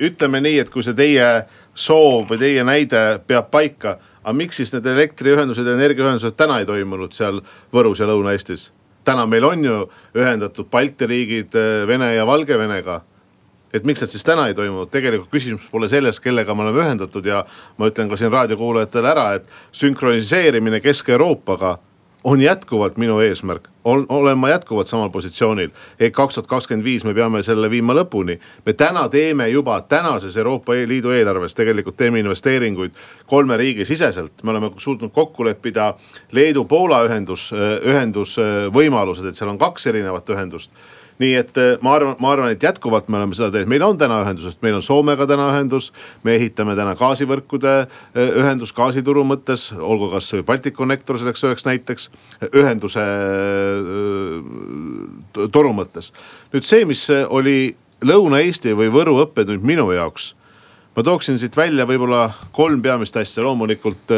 ütleme 0.02 0.40
nii, 0.40 0.58
et 0.64 0.70
kui 0.70 0.82
see 0.82 0.96
teie 0.96 1.28
soov 1.74 2.30
või 2.30 2.40
teie 2.40 2.64
näide 2.64 3.20
peab 3.26 3.50
paika, 3.50 3.98
aga 4.22 4.36
miks 4.36 4.60
siis 4.60 4.72
need 4.74 4.86
elektriühendused 4.86 5.66
ja 5.66 5.76
energiaühendused 5.78 6.36
täna 6.36 6.60
ei 6.60 6.68
toimunud 6.68 7.14
seal 7.16 7.40
Võrus 7.72 8.02
ja 8.02 8.08
Lõuna-Eestis? 8.10 8.70
täna 9.04 9.24
meil 9.26 9.44
on 9.48 9.64
ju 9.64 9.76
ühendatud 10.16 10.68
Balti 10.70 11.06
riigid 11.08 11.56
äh, 11.56 11.86
Vene 11.88 12.14
ja 12.14 12.26
Valgevenega 12.28 13.00
et 13.72 13.86
miks 13.86 14.02
need 14.02 14.10
siis 14.12 14.26
täna 14.26 14.48
ei 14.50 14.54
toimunud, 14.54 14.90
tegelikult 14.90 15.30
küsimus 15.32 15.68
pole 15.70 15.88
selles, 15.88 16.18
kellega 16.20 16.54
me 16.54 16.66
oleme 16.66 16.82
ühendatud 16.82 17.26
ja 17.26 17.44
ma 17.78 17.90
ütlen 17.90 18.10
ka 18.10 18.18
siin 18.18 18.32
raadiokuulajatele 18.34 19.12
ära, 19.12 19.26
et 19.38 19.46
sünkroniseerimine 19.82 20.82
Kesk-Euroopaga 20.82 21.76
on 22.24 22.40
jätkuvalt 22.40 22.96
minu 22.96 23.18
eesmärk, 23.20 23.68
olen 23.84 24.38
ma 24.38 24.48
jätkuvalt 24.48 24.88
samal 24.88 25.10
positsioonil. 25.10 25.70
et 26.00 26.12
kaks 26.12 26.34
tuhat 26.34 26.46
kakskümmend 26.46 26.84
viis 26.84 27.04
me 27.04 27.14
peame 27.14 27.42
selle 27.42 27.70
viima 27.70 27.94
lõpuni. 27.94 28.38
me 28.66 28.72
täna 28.72 29.08
teeme 29.08 29.48
juba 29.48 29.80
tänases 29.80 30.36
Euroopa 30.36 30.72
Liidu 30.72 31.10
eelarves 31.10 31.54
tegelikult 31.54 31.96
teeme 31.96 32.20
investeeringuid 32.20 32.90
kolme 33.26 33.56
riigi 33.56 33.84
siseselt. 33.84 34.32
me 34.42 34.50
oleme 34.50 34.70
suutnud 34.76 35.10
kokku 35.10 35.44
leppida 35.44 35.94
Leedu-Poola 36.32 37.04
ühendus, 37.08 37.52
ühendusvõimalused, 37.84 39.28
et 39.28 39.36
seal 39.36 39.50
on 39.50 39.58
kaks 39.58 39.86
erinevat 39.86 40.28
ühendust 40.30 40.70
nii 41.20 41.34
et 41.36 41.58
äh, 41.60 41.74
ma 41.84 41.94
arvan, 41.98 42.16
ma 42.22 42.32
arvan, 42.32 42.50
et 42.54 42.62
jätkuvalt 42.64 43.10
me 43.12 43.18
oleme 43.18 43.36
seda 43.36 43.50
teed, 43.54 43.68
meil 43.70 43.82
on 43.84 43.98
täna 44.00 44.22
ühendused, 44.24 44.56
meil 44.64 44.78
on 44.78 44.84
Soomega 44.84 45.26
täna 45.28 45.50
ühendus. 45.52 45.90
me 46.24 46.34
ehitame 46.38 46.76
täna 46.78 46.94
gaasivõrkude 46.96 47.74
äh, 47.84 47.88
ühendus 48.40 48.72
gaasituru 48.76 49.24
mõttes, 49.28 49.68
olgu 49.76 50.10
kasvõi 50.14 50.42
Balticconnector 50.48 51.18
selleks 51.20 51.44
üheks 51.44 51.64
näiteks, 51.68 52.10
ühenduse 52.50 53.04
äh, 53.04 54.40
toru 55.52 55.72
mõttes. 55.76 56.12
nüüd 56.54 56.64
see, 56.64 56.84
mis 56.88 57.04
oli 57.28 57.76
Lõuna-Eesti 58.00 58.72
või 58.72 58.88
Võru 58.88 59.18
õppetund 59.26 59.62
minu 59.66 59.90
jaoks. 59.92 60.34
ma 60.96 61.02
tooksin 61.04 61.38
siit 61.38 61.56
välja 61.56 61.84
võib-olla 61.86 62.30
kolm 62.52 62.82
peamist 62.82 63.16
asja, 63.16 63.42
loomulikult 63.44 64.10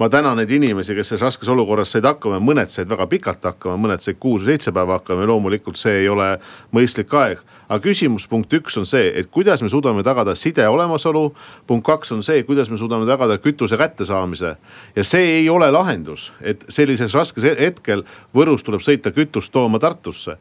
ma 0.00 0.08
tänan 0.08 0.38
neid 0.40 0.50
inimesi, 0.50 0.94
kes 0.96 1.10
selles 1.12 1.22
raskes 1.26 1.48
olukorras 1.52 1.90
said 1.92 2.06
hakkama, 2.08 2.38
mõned 2.40 2.72
said 2.72 2.88
väga 2.88 3.04
pikalt 3.10 3.44
hakkama, 3.44 3.76
mõned 3.82 4.00
said 4.00 4.16
kuus 4.20 4.40
või 4.40 4.54
seitse 4.54 4.72
päeva 4.72 4.96
hakkama 4.96 5.26
ja 5.26 5.28
loomulikult 5.28 5.76
see 5.76 5.98
ei 6.00 6.08
ole 6.08 6.28
mõistlik 6.72 7.12
aeg. 7.20 7.42
aga 7.68 7.78
küsimus 7.84 8.26
punkt 8.26 8.52
üks 8.56 8.78
on 8.80 8.86
see, 8.88 9.12
et 9.14 9.28
kuidas 9.30 9.62
me 9.62 9.68
suudame 9.68 10.02
tagada 10.02 10.34
side 10.34 10.68
olemasolu. 10.68 11.34
punkt 11.66 11.84
kaks 11.84 12.12
on 12.12 12.22
see, 12.22 12.42
kuidas 12.42 12.70
me 12.70 12.76
suudame 12.76 13.06
tagada 13.06 13.36
kütuse 13.38 13.76
kättesaamise 13.76 14.56
ja 14.96 15.04
see 15.04 15.36
ei 15.40 15.48
ole 15.48 15.70
lahendus, 15.70 16.32
et 16.40 16.64
sellises 16.68 17.14
raskes 17.14 17.44
hetkel 17.44 18.04
Võrus 18.34 18.64
tuleb 18.64 18.80
sõita 18.80 19.12
kütust 19.12 19.52
tooma 19.52 19.78
Tartusse 19.78 20.38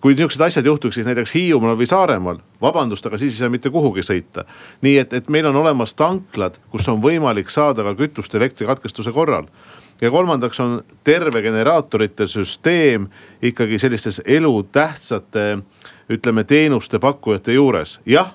kui 0.00 0.14
niisugused 0.14 0.40
asjad 0.40 0.66
juhtuksid 0.66 1.06
näiteks 1.08 1.34
Hiiumaal 1.34 1.78
või 1.78 1.88
Saaremaal, 1.88 2.38
vabandust, 2.62 3.06
aga 3.06 3.18
siis 3.18 3.34
ei 3.34 3.44
saa 3.44 3.52
mitte 3.52 3.70
kuhugi 3.70 4.04
sõita. 4.06 4.44
nii 4.82 4.98
et, 4.98 5.12
et 5.12 5.28
meil 5.28 5.46
on 5.46 5.56
olemas 5.56 5.94
tanklad, 5.94 6.60
kus 6.70 6.88
on 6.88 7.02
võimalik 7.02 7.50
saada 7.50 7.82
ka 7.82 7.94
kütust 7.98 8.34
elektrikatkestuse 8.34 9.12
korral 9.12 9.50
ja 10.00 10.10
kolmandaks 10.10 10.60
on 10.60 10.82
terve 11.04 11.42
generaatorite 11.42 12.26
süsteem 12.26 13.08
ikkagi 13.42 13.78
sellistes 13.78 14.22
elutähtsate, 14.26 15.58
ütleme 16.10 16.44
teenuste 16.44 16.98
pakkujate 16.98 17.52
juures. 17.52 18.00
jah 18.06 18.34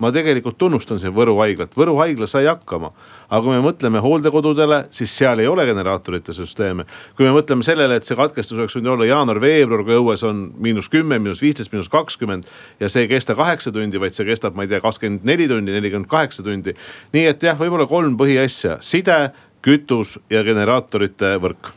ma 0.00 0.10
tegelikult 0.12 0.56
tunnustan 0.58 1.00
siin 1.00 1.12
Võru 1.14 1.36
haiglat, 1.40 1.74
Võru 1.76 1.96
haigla 2.00 2.26
sai 2.30 2.46
hakkama. 2.48 2.90
aga 3.28 3.40
kui 3.44 3.54
me 3.54 3.62
mõtleme 3.64 4.00
hooldekodudele, 4.02 4.84
siis 4.90 5.12
seal 5.16 5.38
ei 5.38 5.46
ole 5.46 5.66
generaatorite 5.66 6.32
süsteeme. 6.32 6.86
kui 7.16 7.26
me 7.26 7.34
mõtleme 7.36 7.62
sellele, 7.62 7.96
et 7.96 8.04
see 8.04 8.16
katkestus 8.16 8.58
oleks 8.58 8.76
võinud 8.76 8.94
olla 8.94 9.08
jaanuar-veebruar, 9.10 9.84
kui 9.84 9.98
õues 9.98 10.24
on 10.26 10.46
miinus 10.56 10.88
kümme, 10.88 11.18
miinus 11.18 11.42
viisteist, 11.42 11.72
miinus 11.72 11.88
kakskümmend. 11.88 12.44
ja 12.80 12.88
see 12.88 13.04
ei 13.04 13.08
kesta 13.08 13.34
kaheksa 13.34 13.72
tundi, 13.72 14.00
vaid 14.00 14.16
see 14.16 14.24
kestab, 14.24 14.56
ma 14.56 14.64
ei 14.64 14.72
tea, 14.72 14.80
kakskümmend 14.80 15.24
neli 15.24 15.48
tundi, 15.48 15.72
nelikümmend 15.72 16.08
kaheksa 16.08 16.42
tundi. 16.42 16.74
nii 17.12 17.26
et 17.26 17.42
jah, 17.42 17.58
võib-olla 17.58 17.86
kolm 17.86 18.16
põhiasja, 18.16 18.78
side, 18.80 19.30
kütus 19.62 20.16
ja 20.30 20.42
generaatorite 20.44 21.36
võrk 21.36 21.74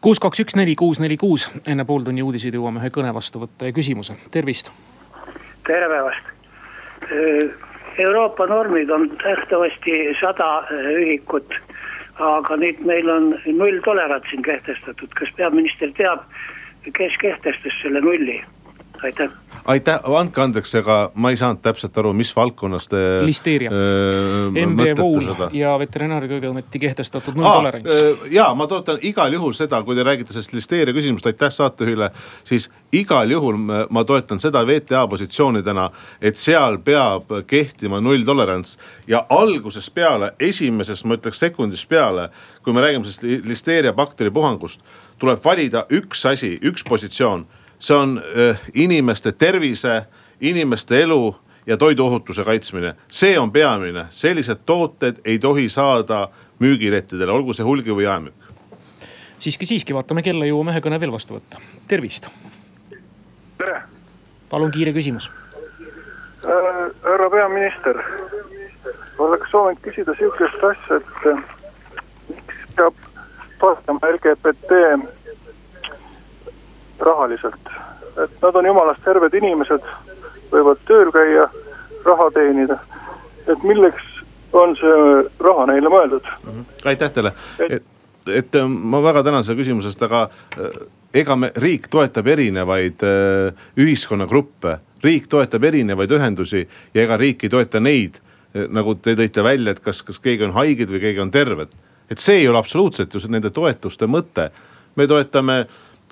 kuus, 0.00 0.20
kaks, 0.22 0.40
üks, 0.40 0.56
neli, 0.56 0.76
kuus, 0.78 1.00
neli, 1.02 1.16
kuus, 1.20 1.50
enne 1.66 1.84
pooltunni 1.84 2.22
uudiseid 2.22 2.56
jõuame 2.56 2.80
ühe 2.80 2.90
kõne 2.94 3.12
vastu 3.12 3.44
võtta 3.44 3.68
ja 3.68 3.76
küsimuse, 3.76 4.16
tervist. 4.32 4.72
tere 5.66 5.90
päevast 5.90 6.37
Euroopa 7.98 8.46
normid 8.46 8.90
on 8.90 9.10
nähtavasti 9.24 10.16
sada 10.20 10.58
äh, 10.58 10.90
ühikut, 11.02 11.54
aga 12.18 12.56
nüüd 12.56 12.78
meil 12.86 13.10
on 13.10 13.32
nulltolerants 13.46 14.30
siin 14.30 14.42
kehtestatud, 14.46 15.10
kas 15.18 15.32
peaminister 15.36 15.90
teab, 15.98 16.22
kes 16.94 17.18
kehtestas 17.22 17.82
selle 17.82 18.00
nulli? 18.04 18.38
Aitäh 19.04 19.30
aitäh, 19.68 20.00
andke 20.16 20.42
andeks, 20.42 20.72
aga 20.80 20.96
ma 21.20 21.30
ei 21.32 21.38
saanud 21.38 21.60
täpselt 21.62 21.96
aru, 22.00 22.12
mis 22.16 22.30
valdkonnas 22.36 22.88
te. 22.88 23.00
listeeria 23.26 23.70
äh,, 23.72 24.60
MV 24.64 24.94
Vool 24.98 25.28
ja 25.56 25.74
Veterinaar- 25.80 26.24
ja 26.24 26.28
Toiduameti 26.28 26.78
kehtestatud 26.78 27.36
nulltolerants 27.36 27.92
äh,. 27.92 28.28
ja 28.32 28.48
ma 28.54 28.66
toetan 28.66 28.98
igal 29.02 29.32
juhul 29.32 29.52
seda, 29.56 29.82
kui 29.84 29.96
te 29.96 30.06
räägite 30.06 30.32
sellest 30.32 30.54
listeeria 30.56 30.94
küsimust, 30.96 31.26
aitäh 31.28 31.52
saatejuhile. 31.52 32.10
siis 32.44 32.70
igal 32.92 33.30
juhul 33.30 33.58
ma 33.90 34.04
toetan 34.04 34.40
seda 34.40 34.64
VTA 34.66 35.06
positsiooni 35.08 35.62
täna, 35.62 35.90
et 36.20 36.40
seal 36.40 36.78
peab 36.84 37.32
kehtima 37.46 38.00
nulltolerants. 38.00 38.78
ja 39.06 39.26
algusest 39.28 39.94
peale, 39.94 40.32
esimesest 40.40 41.04
ma 41.04 41.20
ütleks 41.20 41.44
sekundist 41.44 41.88
peale, 41.88 42.30
kui 42.64 42.72
me 42.72 42.80
räägime 42.80 43.04
sellest 43.04 43.46
listeeria 43.46 43.92
bakteripuhangust, 43.92 44.80
tuleb 45.18 45.44
valida 45.44 45.86
üks 45.92 46.24
asi, 46.26 46.56
üks 46.62 46.84
positsioon 46.88 47.46
see 47.78 47.96
on 47.96 48.22
äh, 48.22 48.60
inimeste 48.74 49.32
tervise, 49.32 50.02
inimeste 50.40 51.02
elu 51.02 51.36
ja 51.66 51.76
toiduohutuse 51.76 52.44
kaitsmine, 52.44 52.94
see 53.08 53.38
on 53.38 53.52
peamine, 53.52 54.06
sellised 54.10 54.64
tooted 54.66 55.16
ei 55.24 55.38
tohi 55.38 55.68
saada 55.68 56.28
müügilettidele, 56.58 57.32
olgu 57.32 57.52
see 57.52 57.64
hulgi 57.64 57.94
või 57.94 58.06
jaemüük. 58.06 58.46
siiski, 59.38 59.66
siiski 59.66 59.94
vaatame 59.94 60.22
kella, 60.22 60.48
jõuame 60.48 60.72
ühe 60.72 60.80
kõne 60.80 61.00
veel 61.00 61.12
vastu 61.12 61.36
võtta, 61.36 61.60
tervist. 61.88 62.30
tere. 63.58 63.82
palun 64.48 64.70
kiire 64.70 64.92
küsimus. 64.92 65.30
härra 67.04 67.30
peaminister, 67.30 68.02
oleks 69.18 69.50
soovinud 69.50 69.82
küsida 69.84 70.14
sihukest 70.18 70.64
asja, 70.72 70.96
et 70.96 71.30
äh, 71.32 71.44
miks 72.32 72.74
peab 72.76 73.06
toetama 73.60 74.14
LGBT 74.14 74.82
rahaliselt, 77.00 77.72
et 78.24 78.42
nad 78.42 78.56
on 78.56 78.66
jumalast 78.66 79.04
terved 79.04 79.34
inimesed, 79.34 79.84
võivad 80.52 80.80
tööl 80.88 81.12
käia, 81.14 81.48
raha 82.04 82.30
teenida. 82.34 82.78
et 83.48 83.62
milleks 83.62 84.04
on 84.52 84.74
see 84.76 85.24
raha 85.44 85.66
neile 85.70 85.90
mõeldud? 85.92 86.28
aitäh 86.88 87.10
teile, 87.12 87.32
et, 87.68 87.84
et 88.26 88.56
äh, 88.56 88.68
ma 88.68 89.02
väga 89.04 89.22
tänan 89.26 89.44
selle 89.44 89.60
küsimuse 89.60 89.90
eest, 89.92 90.02
aga 90.04 90.26
äh, 90.28 90.78
ega 91.22 91.36
me, 91.36 91.52
riik 91.56 91.88
toetab 91.92 92.28
erinevaid 92.34 93.04
äh, 93.06 93.66
ühiskonnagruppe, 93.80 94.78
riik 95.04 95.28
toetab 95.30 95.68
erinevaid 95.68 96.14
ühendusi 96.16 96.64
ja 96.94 97.04
ega 97.04 97.18
riik 97.20 97.44
ei 97.44 97.52
toeta 97.52 97.80
neid, 97.82 98.22
nagu 98.72 98.94
te 98.96 99.12
tõite 99.14 99.42
välja, 99.44 99.74
et 99.74 99.82
kas, 99.84 100.00
kas 100.02 100.16
keegi 100.24 100.46
on 100.46 100.54
haiged 100.56 100.88
või 100.90 101.02
keegi 101.02 101.20
on 101.20 101.30
terved. 101.30 101.68
et 102.08 102.18
see 102.18 102.38
ei 102.40 102.48
ole 102.48 102.58
absoluutselt 102.58 103.12
ju 103.14 103.20
nende 103.28 103.50
toetuste 103.50 104.06
mõte. 104.08 104.48
me 104.96 105.06
toetame 105.06 105.66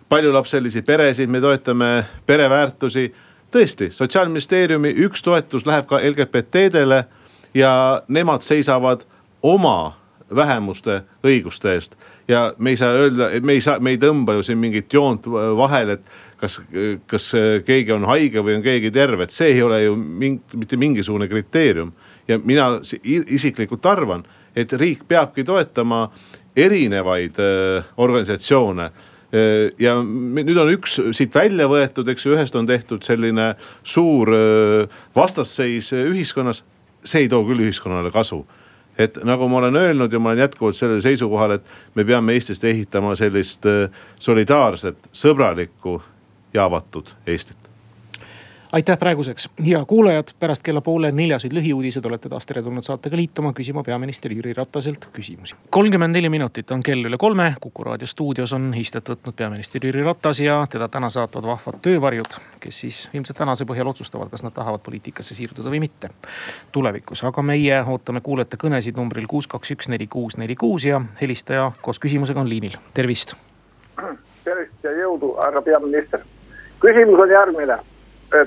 paljulapselisi 0.09 0.83
peresid, 0.83 1.31
me 1.31 1.41
toetame 1.41 2.05
pereväärtusi. 2.27 3.15
tõesti, 3.51 3.91
sotsiaalministeeriumi 3.91 4.91
üks 5.07 5.23
toetus 5.23 5.67
läheb 5.67 5.87
ka 5.87 6.01
LGBT-dele 6.03 7.05
ja 7.55 8.03
nemad 8.09 8.43
seisavad 8.43 9.07
oma 9.43 9.97
vähemuste 10.35 11.03
õiguste 11.25 11.73
eest. 11.75 11.97
ja 12.29 12.55
me 12.59 12.71
ei 12.71 12.77
saa 12.77 12.93
öelda, 12.93 13.31
me 13.43 13.53
ei 13.53 13.61
saa, 13.61 13.79
me 13.79 13.91
ei 13.91 13.99
tõmba 14.03 14.35
ju 14.35 14.43
siin 14.43 14.59
mingit 14.59 14.93
joont 14.93 15.27
vahele, 15.57 15.93
et 15.93 16.07
kas, 16.37 16.61
kas 17.07 17.31
keegi 17.67 17.93
on 17.93 18.05
haige 18.05 18.43
või 18.43 18.57
on 18.59 18.63
keegi 18.63 18.91
terve, 18.91 19.25
et 19.25 19.31
see 19.31 19.55
ei 19.55 19.63
ole 19.63 19.83
ju 19.85 19.97
ming, 19.97 20.41
mitte 20.55 20.77
mingisugune 20.77 21.29
kriteerium. 21.29 21.93
ja 22.29 22.39
mina 22.45 22.81
isiklikult 23.05 23.87
arvan, 23.87 24.25
et 24.57 24.73
riik 24.73 25.07
peabki 25.09 25.45
toetama 25.45 26.11
erinevaid 26.57 27.39
äh, 27.39 27.85
organisatsioone 27.97 28.91
ja 29.81 29.97
nüüd 30.03 30.57
on 30.61 30.71
üks 30.75 30.99
siit 31.17 31.35
välja 31.35 31.69
võetud, 31.71 32.09
eks 32.13 32.27
ju, 32.27 32.35
ühest 32.37 32.57
on 32.59 32.69
tehtud 32.69 33.05
selline 33.07 33.55
suur 33.85 34.33
äh, 34.35 35.01
vastasseis 35.17 35.93
ühiskonnas. 35.97 36.65
see 37.07 37.27
ei 37.27 37.29
too 37.29 37.45
küll 37.47 37.63
ühiskonnale 37.63 38.11
kasu 38.11 38.45
et 38.99 39.19
nagu 39.25 39.49
ma 39.49 39.61
olen 39.61 39.77
öelnud 39.77 40.13
ja 40.13 40.19
ma 40.19 40.33
olen 40.33 40.47
jätkuvalt 40.47 40.77
sellel 40.77 41.01
seisukohal, 41.05 41.59
et 41.59 41.95
me 41.95 42.05
peame 42.05 42.33
Eestist 42.33 42.65
ehitama 42.65 43.15
sellist 43.17 43.67
äh, 43.67 43.91
solidaarset, 44.19 45.11
sõbralikku 45.13 46.01
ja 46.55 46.65
avatud 46.65 47.13
Eestit 47.27 47.66
aitäh 48.77 48.99
praeguseks 48.99 49.49
ja 49.65 49.85
kuulajad, 49.85 50.25
pärast 50.39 50.63
kella 50.63 50.81
poole 50.81 51.13
neljaseid 51.13 51.53
lühiuudised 51.53 52.05
olete 52.05 52.29
taas 52.29 52.47
teretulnud 52.47 52.85
saatega 52.85 53.17
liituma, 53.17 53.53
küsima 53.57 53.83
peaminister 53.83 54.33
Jüri 54.33 54.53
Rataselt 54.53 55.09
küsimusi. 55.13 55.57
kolmkümmend 55.71 56.13
neli 56.13 56.29
minutit 56.29 56.71
on 56.71 56.83
kell 56.83 57.09
üle 57.09 57.17
kolme, 57.17 57.55
Kuku 57.61 57.85
raadio 57.85 58.07
stuudios 58.07 58.53
on 58.53 58.75
istet 58.77 59.09
võtnud 59.09 59.33
peaminister 59.37 59.87
Jüri 59.87 60.05
Ratas 60.05 60.41
ja 60.41 60.59
teda 60.71 60.89
täna 60.89 61.11
saatvad 61.11 61.49
vahvad 61.49 61.81
töövarjud, 61.83 62.37
kes 62.61 62.81
siis 62.85 63.01
ilmselt 63.15 63.39
tänase 63.39 63.65
põhjal 63.65 63.89
otsustavad, 63.95 64.29
kas 64.29 64.45
nad 64.45 64.53
tahavad 64.53 64.85
poliitikasse 64.85 65.35
siirduda 65.35 65.73
või 65.73 65.81
mitte 65.89 66.13
tulevikus. 66.73 67.25
aga 67.25 67.43
meie 67.43 67.81
ootame 67.81 68.21
kuulajate 68.21 68.61
kõnesid 68.61 69.01
numbril 69.01 69.27
kuus, 69.27 69.47
kaks, 69.47 69.73
üks, 69.73 69.89
neli, 69.89 70.07
kuus, 70.07 70.37
neli, 70.37 70.57
kuus 70.57 70.85
ja 70.85 71.01
helistaja 71.23 71.73
koos 71.81 71.99
küsimusega 71.99 72.45
on 72.45 72.49
liinil, 72.49 72.77
tervist. 72.95 73.37
tervist 74.45 74.85
ja 74.85 74.99
jõudu, 75.01 75.37
härra 75.41 75.63
peaminister. 75.63 76.21
küsimus 76.81 77.21
on 77.21 77.39
järgmine 77.41 77.96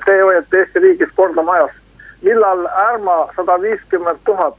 te 0.05 0.21
hoiate 0.21 0.59
Eesti 0.59 0.79
riigis 0.79 1.11
korda 1.15 1.43
majas. 1.43 1.71
millal 2.21 2.65
Ärma 2.67 3.29
sada 3.35 3.61
viiskümmend 3.61 4.19
tuhat 4.25 4.55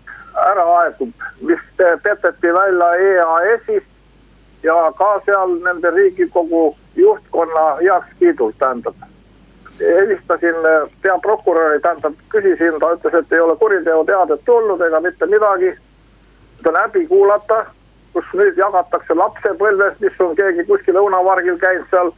ära 0.50 0.64
aegub, 0.80 1.12
mis 1.40 1.60
peteti 1.76 2.52
välja 2.54 2.94
EAS-is 2.94 3.82
ja 4.62 4.92
ka 4.98 5.10
seal 5.24 5.56
nende 5.64 5.90
riigikogu 5.90 6.76
juhtkonna 6.96 7.76
heakskiidul, 7.82 8.52
tähendab. 8.58 8.94
helistasin 9.80 10.56
peaprokuröri, 11.02 11.80
tähendab 11.80 12.14
küsisin, 12.28 12.78
ta 12.80 12.92
ütles, 12.96 13.14
et 13.14 13.32
ei 13.32 13.40
ole 13.40 13.56
kuriteoteadet 13.56 14.44
tulnud 14.44 14.80
ega 14.80 15.00
mitte 15.00 15.26
midagi. 15.26 15.74
seda 16.56 16.72
läbi 16.72 17.06
kuulata, 17.06 17.64
kus 18.12 18.24
nüüd 18.34 18.56
jagatakse 18.56 19.14
lapsepõlves, 19.14 19.94
mis 20.00 20.20
on 20.20 20.36
keegi 20.36 20.64
kuskil 20.64 20.96
õunavargil 20.96 21.58
käinud 21.58 21.86
seal 21.90 22.12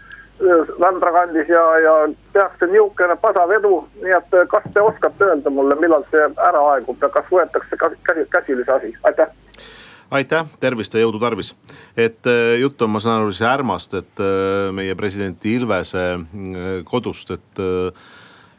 Vändra 0.81 1.13
kandis 1.15 1.49
ja, 1.49 1.63
ja 1.79 1.93
tehakse 2.33 2.67
nihukene 2.67 3.15
pasavedu, 3.23 3.77
nii 4.03 4.15
et 4.17 4.35
kas 4.51 4.65
te 4.75 4.83
oskate 4.83 5.29
öelda 5.29 5.53
mulle, 5.55 5.77
millal 5.79 6.03
see 6.11 6.25
ära 6.49 6.63
aegub 6.73 6.99
ja 7.03 7.11
kas 7.13 7.29
võetakse 7.31 7.79
käsi, 7.79 8.25
käsile 8.33 8.65
see 8.67 8.75
asi, 8.79 8.93
aitäh! 9.07 9.31
Aitäh, 10.13 10.49
tervist 10.61 10.93
ja 10.93 11.01
jõudu 11.01 11.21
tarvis. 11.23 11.55
et 11.97 12.27
jutt 12.61 12.83
on, 12.83 12.91
ma 12.93 13.01
saan 13.01 13.23
aru, 13.23 13.33
siis 13.33 13.47
Ärmast, 13.49 13.95
et 13.95 14.25
meie 14.75 14.97
presidenti 14.99 15.55
Ilvese 15.57 16.19
kodust, 16.85 17.31
et 17.31 17.63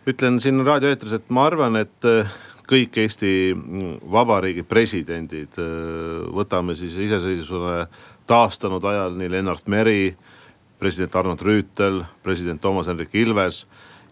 ütlen 0.10 0.40
siin 0.42 0.66
raadioeetris, 0.66 1.14
et 1.20 1.30
ma 1.30 1.46
arvan, 1.52 1.78
et 1.78 2.10
kõik 2.70 2.98
Eesti 3.04 3.54
mm, 3.54 4.00
Vabariigi 4.12 4.64
presidendid, 4.66 5.60
võtame 6.34 6.78
siis 6.80 6.96
iseseisvuse 7.06 7.86
taastanud 8.30 8.84
ajal 8.88 9.18
nii 9.20 9.32
Lennart 9.36 9.68
Meri 9.68 10.16
president 10.84 11.16
Arnold 11.16 11.42
Rüütel, 11.46 12.02
president 12.24 12.60
Toomas 12.62 12.90
Hendrik 12.92 13.14
Ilves 13.16 13.64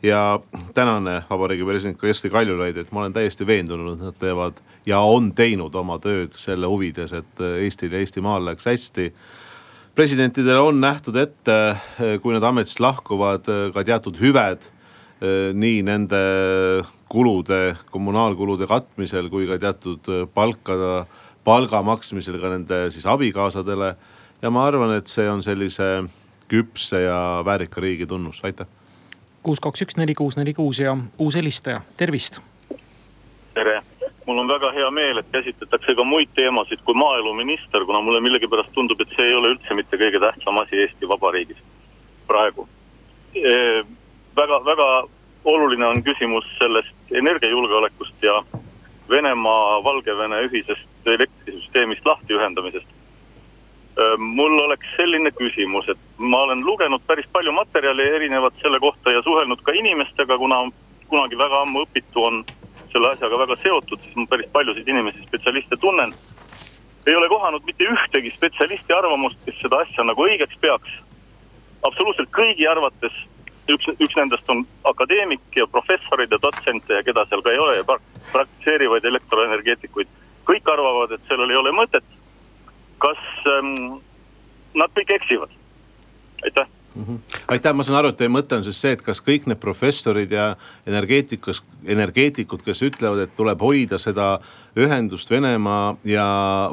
ja 0.04 0.40
tänane 0.74 1.24
vabariigi 1.30 1.66
president 1.68 2.00
Kersti 2.00 2.30
Kaljulaid, 2.32 2.78
et 2.78 2.92
ma 2.92 3.04
olen 3.04 3.14
täiesti 3.14 3.46
veendunud, 3.48 3.98
et 3.98 4.06
nad 4.08 4.20
teevad 4.20 4.62
ja 4.88 5.02
on 5.04 5.30
teinud 5.36 5.76
oma 5.76 6.00
tööd 6.02 6.38
selle 6.40 6.70
huvides, 6.72 7.12
et 7.14 7.44
Eestil 7.66 7.92
ja 7.92 8.00
Eestimaal 8.00 8.46
läheks 8.48 8.70
hästi. 8.72 9.12
presidentidele 9.96 10.60
on 10.60 10.80
nähtud 10.82 11.16
ette, 11.16 11.76
kui 12.22 12.34
nad 12.34 12.44
ametist 12.44 12.80
lahkuvad, 12.80 13.46
ka 13.74 13.84
teatud 13.84 14.18
hüved 14.22 14.70
nii 15.54 15.84
nende 15.84 16.22
kulude, 17.12 17.76
kommunaalkulude 17.92 18.68
katmisel 18.68 19.28
kui 19.30 19.46
ka 19.48 19.60
teatud 19.60 20.08
palkade, 20.34 21.06
palga 21.44 21.82
maksmisel 21.84 22.40
ka 22.40 22.56
nende 22.56 22.88
siis 22.92 23.06
abikaasadele. 23.06 23.96
ja 24.42 24.50
ma 24.50 24.66
arvan, 24.66 24.96
et 24.98 25.08
see 25.08 25.30
on 25.30 25.44
sellise 25.44 26.08
küpse 26.52 27.02
ja 27.06 27.18
väärika 27.46 27.82
riigi 27.82 28.06
tunnus, 28.06 28.42
aitäh. 28.44 28.68
kuus, 29.44 29.60
kaks, 29.60 29.82
üks, 29.86 29.98
neli, 29.98 30.16
kuus, 30.16 30.38
neli, 30.38 30.54
kuus 30.54 30.80
ja 30.80 30.98
uus 31.18 31.36
helistaja, 31.36 31.82
tervist. 31.98 32.42
tere, 33.54 33.82
mul 34.26 34.44
on 34.44 34.52
väga 34.52 34.72
hea 34.76 34.92
meel, 34.92 35.22
et 35.22 35.32
käsitletakse 35.32 35.96
ka 35.96 36.04
muid 36.04 36.30
teemasid 36.36 36.84
kui 36.86 36.96
maaeluminister, 36.96 37.86
kuna 37.86 38.02
mulle 38.02 38.22
millegipärast 38.22 38.74
tundub, 38.76 39.02
et 39.02 39.16
see 39.16 39.28
ei 39.28 39.38
ole 39.40 39.56
üldse 39.56 39.80
mitte 39.80 39.98
kõige 39.98 40.20
tähtsam 40.24 40.60
asi 40.64 40.84
Eesti 40.86 41.10
Vabariigis 41.10 41.64
praegu 42.28 42.68
e,. 43.36 43.84
väga, 44.36 44.62
väga 44.66 44.88
oluline 45.46 45.88
on 45.88 46.04
küsimus 46.04 46.48
sellest 46.60 47.16
energiajulgeolekust 47.22 48.24
ja 48.24 48.44
Venemaa, 49.10 49.84
Valgevene 49.84 50.46
ühisest 50.48 51.08
elektrisüsteemist 51.16 52.06
lahtiühendamisest 52.06 53.01
mul 54.18 54.60
oleks 54.60 54.88
selline 54.96 55.32
küsimus, 55.36 55.90
et 55.90 55.98
ma 56.18 56.44
olen 56.46 56.64
lugenud 56.66 57.02
päris 57.08 57.28
palju 57.34 57.52
materjali 57.52 58.04
erinevat 58.16 58.54
selle 58.62 58.80
kohta 58.80 59.12
ja 59.12 59.22
suhelnud 59.22 59.62
ka 59.64 59.74
inimestega, 59.76 60.38
kuna 60.38 60.64
kunagi 61.10 61.38
väga 61.38 61.62
ammu 61.66 61.84
õpitu 61.86 62.24
on 62.24 62.44
selle 62.92 63.12
asjaga 63.12 63.40
väga 63.40 63.58
seotud, 63.60 64.00
siis 64.04 64.16
ma 64.16 64.28
päris 64.32 64.48
paljusid 64.54 64.88
inimesi, 64.88 65.26
spetsialiste 65.28 65.78
tunnen. 65.78 66.14
ei 67.08 67.16
ole 67.16 67.28
kohanud 67.30 67.64
mitte 67.66 67.84
ühtegi 67.84 68.32
spetsialisti 68.32 68.94
arvamust, 68.94 69.38
kes 69.46 69.58
seda 69.62 69.82
asja 69.84 70.04
nagu 70.04 70.24
õigeks 70.28 70.60
peaks. 70.62 70.92
absoluutselt 71.84 72.30
kõigi 72.38 72.68
arvates, 72.70 73.14
üks, 73.74 73.88
üks 74.00 74.16
nendest 74.16 74.50
on 74.50 74.66
akadeemik 74.84 75.42
ja 75.56 75.68
professorid 75.68 76.32
ja 76.32 76.40
dotsente 76.42 76.94
ja 76.94 77.04
keda 77.04 77.26
seal 77.30 77.42
ka 77.42 77.52
ei 77.52 77.60
ole 77.60 77.76
ja 77.76 77.84
praktiseerivaid 78.32 79.06
elektroenergeetikuid. 79.06 80.08
kõik 80.46 80.74
arvavad, 80.74 81.12
et 81.12 81.28
sellel 81.28 81.50
ei 81.50 81.62
ole 81.64 81.72
mõtet 81.72 82.11
nad 83.62 84.94
kõik 84.98 85.18
eksivad? 85.18 85.58
aitäh 86.44 86.68
mm. 86.96 87.04
-hmm. 87.04 87.20
aitäh, 87.48 87.74
ma 87.74 87.84
saan 87.84 88.00
aru, 88.00 88.12
et 88.12 88.18
teie 88.18 88.30
mõte 88.30 88.58
on 88.58 88.64
siis 88.64 88.82
see, 88.82 88.92
et 88.92 89.02
kas 89.02 89.22
kõik 89.22 89.48
need 89.48 89.60
professorid 89.60 90.32
ja 90.32 90.56
energeetikas, 90.88 91.64
energeetikud, 91.86 92.64
kes 92.66 92.82
ütlevad, 92.82 93.24
et 93.24 93.36
tuleb 93.36 93.62
hoida 93.62 94.00
seda 94.00 94.40
ühendust 94.78 95.32
Venemaa 95.32 95.96
ja 96.06 96.26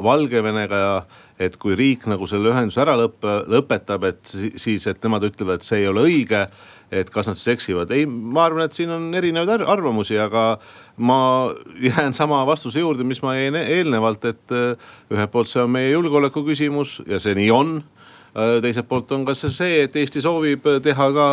Valgevenega 0.03 0.75
ja 0.75 0.95
et 1.39 1.55
kui 1.57 1.75
riik 1.75 2.05
nagu 2.11 2.27
selle 2.27 2.51
ühenduse 2.51 2.81
ära 2.83 2.97
lõpp, 2.99 3.23
lõpetab, 3.47 4.03
et 4.09 4.35
siis, 4.55 4.87
et 4.87 5.03
nemad 5.03 5.23
ütlevad, 5.23 5.59
et 5.59 5.67
see 5.67 5.79
ei 5.83 5.87
ole 5.87 6.03
õige. 6.09 6.47
Et 6.91 7.09
kas 7.13 7.29
nad 7.29 7.37
siis 7.37 7.53
eksivad, 7.55 7.91
ei, 7.95 8.05
ma 8.05 8.47
arvan, 8.47 8.65
et 8.65 8.77
siin 8.77 8.91
on 8.93 9.09
erinevaid 9.15 9.65
arvamusi, 9.65 10.17
aga 10.19 10.57
ma 10.97 11.19
jään 11.89 12.13
sama 12.17 12.41
vastuse 12.49 12.81
juurde, 12.81 13.05
mis 13.07 13.21
ma 13.25 13.35
jäin 13.37 13.59
eelnevalt, 13.61 14.25
et 14.25 14.55
äh, 14.55 14.91
ühelt 15.13 15.31
poolt 15.31 15.51
see 15.51 15.63
on 15.63 15.71
meie 15.73 15.93
julgeoleku 15.93 16.43
küsimus 16.47 16.99
ja 17.07 17.21
see 17.21 17.37
nii 17.37 17.51
on 17.53 17.79
Äh, 18.37 18.59
teiselt 18.61 18.85
poolt 18.85 19.09
on 19.11 19.23
ka 19.25 19.33
see 19.33 19.49
see, 19.49 19.77
et 19.87 19.95
Eesti 19.97 20.21
soovib 20.21 20.67
teha 20.85 21.05
ka 21.15 21.25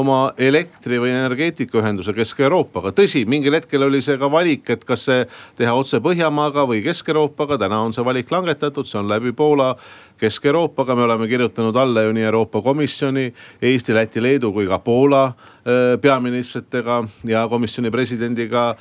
oma 0.00 0.30
elektri 0.40 0.96
või 0.96 1.10
energeetikaühenduse 1.12 2.14
Kesk-Euroopaga. 2.16 2.94
tõsi, 2.96 3.26
mingil 3.28 3.52
hetkel 3.52 3.84
oli 3.84 4.00
see 4.00 4.16
ka 4.16 4.30
valik, 4.32 4.70
et 4.72 4.86
kas 4.88 5.04
see 5.10 5.26
teha 5.60 5.74
otse 5.76 6.00
Põhjamaaga 6.00 6.64
või 6.70 6.80
Kesk-Euroopaga. 6.86 7.58
täna 7.60 7.82
on 7.84 7.92
see 7.92 8.04
valik 8.04 8.32
langetatud, 8.32 8.88
see 8.88 8.98
on 8.98 9.10
läbi 9.12 9.32
Poola 9.36 9.74
Kesk-Euroopaga, 10.18 10.96
me 10.96 11.06
oleme 11.06 11.28
kirjutanud 11.28 11.76
alla 11.76 12.02
ju 12.02 12.12
nii 12.12 12.26
Euroopa 12.28 12.62
Komisjoni, 12.62 13.28
Eesti, 13.62 13.94
Läti, 13.94 14.22
Leedu 14.22 14.52
kui 14.52 14.66
ka 14.66 14.78
Poola 14.82 15.24
äh, 15.24 15.94
peaministritega 16.00 17.04
ja 17.24 17.44
komisjoni 17.48 17.90
presidendiga 17.90 18.74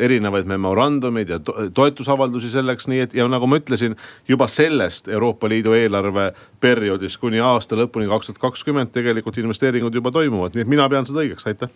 erinevaid 0.00 0.46
memorandumeid 0.46 1.28
ja 1.28 1.38
toetusavaldusi 1.74 2.50
selleks, 2.50 2.88
nii 2.88 3.00
et 3.06 3.14
ja 3.14 3.26
nagu 3.28 3.46
ma 3.46 3.60
ütlesin, 3.60 3.96
juba 4.28 4.48
sellest 4.50 5.08
Euroopa 5.08 5.48
Liidu 5.48 5.74
eelarveperioodist 5.76 7.20
kuni 7.20 7.40
aasta 7.40 7.78
lõpuni 7.78 8.08
kaks 8.10 8.30
tuhat 8.30 8.42
kakskümmend 8.42 8.92
tegelikult 8.94 9.38
investeeringud 9.42 9.94
juba 9.94 10.12
toimuvad, 10.14 10.56
nii 10.56 10.66
et 10.66 10.72
mina 10.72 10.88
pean 10.92 11.06
seda 11.08 11.24
õigeks, 11.24 11.46
aitäh. 11.48 11.72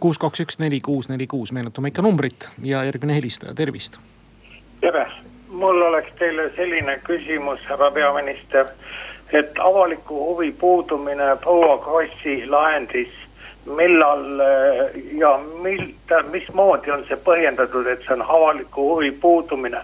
kuus, 0.00 0.18
kaks, 0.18 0.44
üks, 0.46 0.60
neli, 0.62 0.80
kuus, 0.80 1.10
neli, 1.12 1.26
kuus, 1.30 1.52
meenutame 1.52 1.92
ikka 1.92 2.04
numbrit 2.04 2.50
ja 2.62 2.84
järgmine 2.88 3.16
helistaja, 3.18 3.54
tervist. 3.54 4.00
tere 4.80 5.06
mul 5.56 5.82
oleks 5.82 6.12
teile 6.18 6.50
selline 6.56 6.98
küsimus, 7.04 7.60
härra 7.68 7.90
peaminister. 7.90 8.66
et 9.32 9.58
avaliku 9.58 10.14
huvi 10.14 10.52
puudumine 10.52 11.36
proua 11.42 11.78
Krossi 11.78 12.46
lahendis, 12.46 13.10
millal 13.64 14.40
äh, 14.40 14.90
ja 15.18 15.40
mil-, 15.62 15.94
mismoodi 16.30 16.90
on 16.90 17.02
see 17.08 17.18
põhjendatud, 17.26 17.88
et 17.90 18.04
see 18.06 18.14
on 18.14 18.22
avaliku 18.22 18.84
huvi 18.92 19.10
puudumine. 19.10 19.80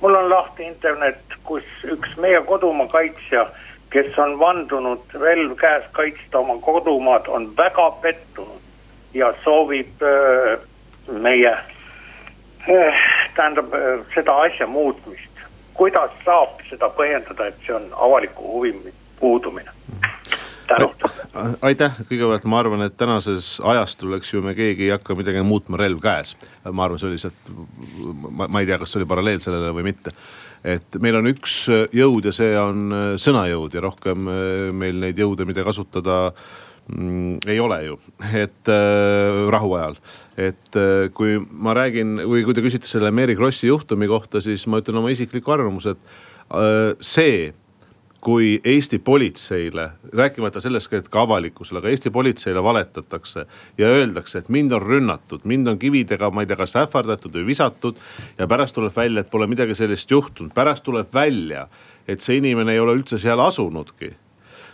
mul 0.00 0.14
on 0.14 0.30
lahti 0.30 0.66
internet, 0.66 1.22
kus 1.44 1.64
üks 1.84 2.16
meie 2.16 2.40
kodumaa 2.40 2.88
kaitsja, 2.88 3.46
kes 3.90 4.18
on 4.18 4.38
vandunud 4.38 5.14
relv 5.20 5.54
käes 5.56 5.84
kaitsta 5.92 6.38
oma 6.38 6.58
kodumaad, 6.60 7.28
on 7.28 7.52
väga 7.56 7.90
pettunud 8.02 9.14
ja 9.14 9.34
soovib 9.44 10.02
öö, 10.02 10.54
äh, 10.54 10.58
meie 11.20 11.54
Eh, 11.54 11.79
tähendab 13.36 13.74
eh, 13.74 14.04
seda 14.14 14.36
asja 14.46 14.66
muutmist. 14.66 15.28
kuidas 15.74 16.12
saab 16.24 16.58
seda 16.68 16.90
põhjendada, 16.92 17.46
et 17.48 17.60
see 17.66 17.74
on 17.74 17.86
avaliku 17.96 18.56
huvi 18.56 18.94
puudumine? 19.20 19.70
aitäh, 21.66 21.96
kõigepealt 22.06 22.44
ma 22.46 22.60
arvan, 22.60 22.84
et 22.84 22.94
tänases 23.00 23.56
ajastul, 23.64 24.12
eks 24.18 24.34
ju, 24.34 24.42
me 24.44 24.54
keegi 24.54 24.86
ei 24.86 24.92
hakka 24.94 25.16
midagi 25.18 25.42
muutma 25.42 25.80
relv 25.80 25.98
käes. 26.04 26.36
ma 26.70 26.84
arvan, 26.84 27.00
see 27.00 27.08
oli 27.08 27.18
lihtsalt, 27.18 27.50
ma 28.36 28.62
ei 28.62 28.68
tea, 28.68 28.78
kas 28.78 28.92
see 28.92 29.00
oli 29.00 29.10
paralleel 29.10 29.42
sellele 29.42 29.74
või 29.74 29.88
mitte 29.90 30.14
et 30.64 30.98
meil 31.00 31.16
on 31.16 31.30
üks 31.30 31.62
jõud 31.96 32.26
ja 32.28 32.32
see 32.36 32.52
on 32.60 32.92
sõnajõud 33.20 33.74
ja 33.74 33.82
rohkem 33.84 34.26
meil 34.76 34.98
neid 35.00 35.18
jõude, 35.18 35.46
mida 35.48 35.64
kasutada 35.64 36.18
mm, 36.92 37.40
ei 37.48 37.60
ole 37.60 37.80
ju, 37.86 37.96
et 38.44 38.72
äh, 38.72 39.46
rahuajal 39.52 39.96
et 40.38 40.76
äh, 40.78 41.08
kui 41.14 41.38
ma 41.50 41.74
räägin 41.76 42.20
või 42.28 42.44
kui 42.46 42.54
te 42.56 42.64
küsite 42.64 42.88
selle 42.90 43.10
Mary 43.14 43.36
Krossi 43.38 43.70
juhtumi 43.70 44.08
kohta, 44.10 44.42
siis 44.44 44.66
ma 44.70 44.82
ütlen 44.82 45.00
oma 45.00 45.10
isikliku 45.12 45.56
arvamuse, 45.56 45.96
et 45.96 46.52
äh, 46.54 46.94
see 47.00 47.50
kui 48.20 48.60
Eesti 48.64 48.98
politseile, 48.98 49.90
rääkimata 50.12 50.60
sellest, 50.60 50.92
et 50.92 51.08
ka 51.08 51.22
avalikkusele, 51.24 51.80
aga 51.80 51.88
Eesti 51.88 52.10
politseile 52.12 52.62
valetatakse 52.62 53.46
ja 53.78 53.88
öeldakse, 53.88 54.38
et 54.38 54.48
mind 54.48 54.72
on 54.76 54.82
rünnatud, 54.82 55.44
mind 55.44 55.72
on 55.72 55.78
kividega, 55.78 56.30
ma 56.30 56.44
ei 56.44 56.50
tea, 56.50 56.58
kas 56.60 56.76
ähvardatud 56.76 57.38
või 57.38 57.46
visatud. 57.46 57.96
ja 58.38 58.46
pärast 58.46 58.76
tuleb 58.76 58.96
välja, 58.96 59.20
et 59.20 59.30
pole 59.30 59.46
midagi 59.46 59.74
sellist 59.74 60.10
juhtunud, 60.10 60.52
pärast 60.54 60.84
tuleb 60.84 61.08
välja, 61.14 61.68
et 62.08 62.20
see 62.20 62.36
inimene 62.36 62.72
ei 62.72 62.80
ole 62.80 62.98
üldse 62.98 63.18
seal 63.18 63.40
asunudki. 63.40 64.12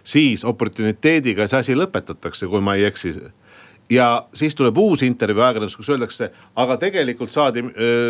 siis 0.05 0.45
oportuniteediga 0.45 1.47
see 1.49 1.59
asi 1.59 1.75
lõpetatakse, 1.75 2.47
kui 2.47 2.61
ma 2.61 2.75
ei 2.75 2.85
eksi 2.85 3.15
ja 3.91 4.27
siis 4.35 4.55
tuleb 4.55 4.79
uus 4.79 5.03
intervjuu 5.03 5.43
ajakirjanduses, 5.43 5.77
kus 5.77 5.91
öeldakse, 5.95 6.31
aga 6.57 6.77
tegelikult 6.77 7.31
saadi 7.31 7.63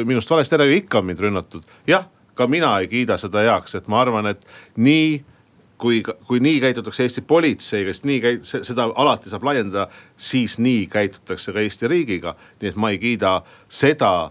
minust 0.05 0.31
valesti 0.31 0.57
ära 0.57 0.67
ja 0.69 0.77
ikka 0.77 0.99
on 0.99 1.11
mind 1.11 1.21
rünnatud. 1.21 1.63
jah, 1.87 2.07
ka 2.35 2.47
mina 2.47 2.79
ei 2.81 2.89
kiida 2.89 3.17
seda 3.21 3.45
heaks, 3.45 3.75
et 3.75 3.89
ma 3.89 4.01
arvan, 4.01 4.27
et 4.27 4.47
nii 4.77 5.25
kui, 5.79 6.03
kui 6.27 6.41
nii 6.41 6.61
käitutakse 6.61 7.05
Eesti 7.05 7.23
politseiga, 7.29 7.93
sest 7.93 8.09
nii 8.09 8.21
käit-, 8.25 8.49
seda 8.65 8.89
alati 8.97 9.33
saab 9.33 9.45
laiendada, 9.45 9.89
siis 10.17 10.59
nii 10.59 10.87
käitutakse 10.93 11.53
ka 11.53 11.61
Eesti 11.61 11.89
riigiga. 11.89 12.37
nii 12.61 12.73
et 12.73 12.77
ma 12.77 12.91
ei 12.91 12.99
kiida 12.99 13.41
seda 13.69 14.31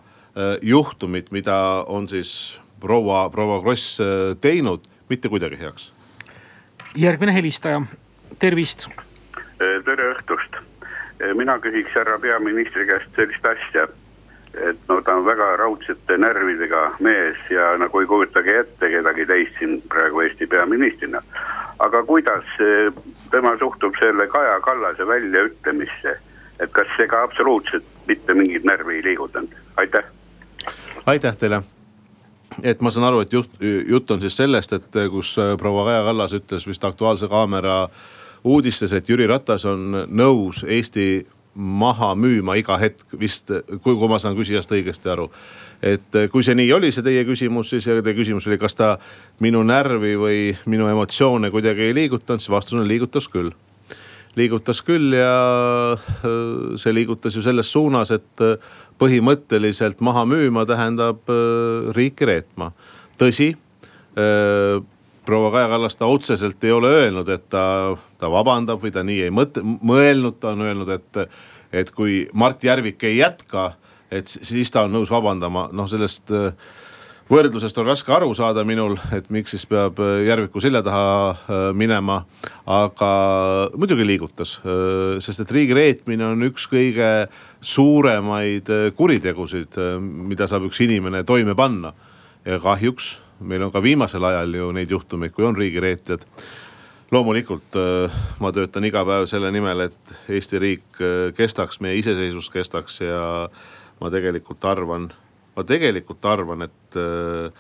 juhtumit, 0.62 1.32
mida 1.32 1.58
on 1.88 2.10
siis 2.10 2.60
proua, 2.80 3.30
proua 3.30 3.62
Kross 3.62 4.00
teinud, 4.42 4.88
mitte 5.10 5.30
kuidagi 5.30 5.60
heaks. 5.60 5.92
järgmine 6.96 7.34
helistaja, 7.34 7.82
tervist. 8.40 8.88
tere 9.58 10.14
õhtust 10.14 10.55
mina 11.34 11.60
küsiks 11.60 11.94
härra 11.96 12.20
peaministri 12.20 12.86
käest 12.88 13.16
sellist 13.16 13.46
asja. 13.46 13.88
et 14.56 14.78
no 14.88 15.02
ta 15.02 15.16
on 15.20 15.26
väga 15.26 15.46
raudsete 15.60 16.18
närvidega 16.18 16.96
mees 17.04 17.38
ja 17.50 17.74
nagu 17.78 18.00
ei 18.00 18.08
kujutagi 18.08 18.54
ette 18.56 18.90
kedagi 18.90 19.26
teist 19.26 19.58
siin 19.60 19.82
praegu 19.90 20.22
Eesti 20.22 20.48
peaministrina. 20.48 21.22
aga 21.80 22.04
kuidas 22.04 22.46
eh, 22.60 22.94
tema 23.32 23.58
suhtub 23.60 23.96
selle 24.00 24.28
Kaja 24.28 24.60
Kallase 24.60 25.08
väljaütlemisse, 25.08 26.18
et 26.60 26.72
kas 26.72 26.88
see 26.98 27.08
ka 27.08 27.24
absoluutselt 27.24 27.84
mitte 28.08 28.34
mingit 28.34 28.64
närvi 28.64 28.96
ei 28.96 29.04
liigutanud, 29.04 29.56
aitäh. 29.78 30.04
aitäh 31.06 31.38
teile 31.38 31.62
et 32.64 32.82
ma 32.82 32.92
saan 32.92 33.08
aru, 33.08 33.20
et 33.20 33.34
jutt, 33.34 33.60
jutt 33.88 34.12
on 34.12 34.22
siis 34.22 34.38
sellest, 34.38 34.74
et 34.74 35.02
kus 35.12 35.36
proua 35.60 35.86
Kaja 35.90 36.04
Kallas 36.04 36.34
ütles 36.34 36.68
vist 36.68 36.84
Aktuaalse 36.84 37.28
Kaamera 37.28 37.84
äh, 37.84 38.06
uudistes, 38.46 38.94
et 38.94 39.10
Jüri 39.10 39.28
Ratas 39.28 39.66
on 39.66 40.06
nõus 40.06 40.64
Eesti 40.64 41.26
maha 41.56 42.12
müüma 42.20 42.58
iga 42.60 42.76
hetk 42.80 43.16
vist, 43.20 43.52
kui, 43.82 43.96
kui 43.96 44.10
ma 44.12 44.20
saan 44.20 44.36
küsijast 44.36 44.72
õigesti 44.76 45.12
aru. 45.12 45.30
et 45.84 46.18
kui 46.32 46.44
see 46.44 46.56
nii 46.56 46.72
oli, 46.74 46.92
see 46.92 47.04
teie 47.04 47.24
küsimus 47.28 47.70
siis 47.72 47.86
teie 47.88 48.16
küsimus 48.16 48.48
oli, 48.48 48.58
kas 48.60 48.76
ta 48.76 48.96
minu 49.44 49.64
närvi 49.64 50.16
või 50.20 50.40
minu 50.72 50.88
emotsioone 50.92 51.52
kuidagi 51.52 51.88
ei 51.88 51.96
liigutanud, 51.96 52.44
siis 52.44 52.52
vastus 52.52 52.80
on 52.80 52.88
liigutas 52.88 53.28
küll. 53.32 53.52
liigutas 54.36 54.82
küll 54.84 55.16
ja 55.16 55.36
äh, 55.96 56.76
see 56.76 56.94
liigutas 56.94 57.36
ju 57.36 57.44
selles 57.44 57.72
suunas, 57.72 58.12
et 58.12 58.44
äh, 58.44 58.58
põhimõtteliselt 59.00 60.04
maha 60.04 60.26
müüma 60.28 60.66
tähendab 60.68 61.24
äh, 61.32 61.94
riiki 61.96 62.28
reetma. 62.28 62.74
tõsi 63.18 63.56
proua 65.26 65.52
Kaja 65.52 65.68
Kallas 65.68 65.96
ta 65.96 66.06
otseselt 66.06 66.64
ei 66.64 66.72
ole 66.72 66.92
öelnud, 67.02 67.30
et 67.30 67.50
ta, 67.50 67.66
ta 68.22 68.30
vabandab 68.32 68.82
või 68.84 68.94
ta 68.94 69.04
nii 69.06 69.26
ei 69.28 69.34
mõtle, 69.34 69.64
mõelnud, 69.64 70.40
ta 70.40 70.54
on 70.54 70.66
öelnud, 70.66 70.92
et, 70.94 71.22
et 71.74 71.92
kui 71.96 72.24
Mart 72.34 72.64
Järvik 72.64 73.04
ei 73.10 73.20
jätka, 73.20 73.72
et 74.14 74.30
siis 74.30 74.72
ta 74.72 74.86
on 74.86 74.94
nõus 74.96 75.12
vabandama, 75.12 75.68
noh 75.74 75.90
sellest 75.90 76.32
äh, 76.36 76.54
võrdlusest 77.32 77.78
on 77.82 77.90
raske 77.90 78.14
aru 78.14 78.30
saada 78.38 78.64
minul, 78.68 78.98
et 79.18 79.32
miks 79.34 79.56
siis 79.56 79.66
peab 79.70 80.00
äh, 80.04 80.22
Järviku 80.30 80.62
selja 80.64 80.84
taha 80.86 81.10
äh, 81.34 81.66
minema. 81.74 82.24
aga 82.66 83.08
muidugi 83.78 84.08
liigutas, 84.08 84.56
sest 85.22 85.44
et 85.44 85.52
riigi 85.54 85.76
reetmine 85.78 86.26
on 86.26 86.48
üks 86.48 86.66
kõige 86.66 87.28
suuremaid 87.62 88.72
kuritegusid, 88.98 89.78
mida 90.02 90.48
saab 90.50 90.66
üks 90.66 90.82
inimene 90.82 91.22
toime 91.24 91.54
panna. 91.54 91.94
ja 92.46 92.58
kahjuks 92.60 93.20
meil 93.40 93.64
on 93.64 93.72
ka 93.72 93.82
viimasel 93.84 94.24
ajal 94.24 94.56
ju 94.56 94.70
neid 94.76 94.92
juhtumeid, 94.92 95.34
kui 95.36 95.46
on 95.46 95.56
riigireetjad. 95.56 96.26
loomulikult 97.12 97.76
äh, 97.78 98.12
ma 98.40 98.52
töötan 98.52 98.84
iga 98.84 99.04
päev 99.06 99.28
selle 99.30 99.52
nimel, 99.54 99.86
et 99.86 100.16
Eesti 100.30 100.60
riik 100.60 101.02
äh, 101.02 101.34
kestaks, 101.38 101.80
meie 101.80 102.00
iseseisvus 102.00 102.50
kestaks 102.50 103.02
ja 103.02 103.50
ma 104.02 104.12
tegelikult 104.12 104.66
arvan, 104.66 105.12
ma 105.56 105.64
tegelikult 105.64 106.26
arvan, 106.26 106.66
et 106.66 106.98
äh, 107.00 107.52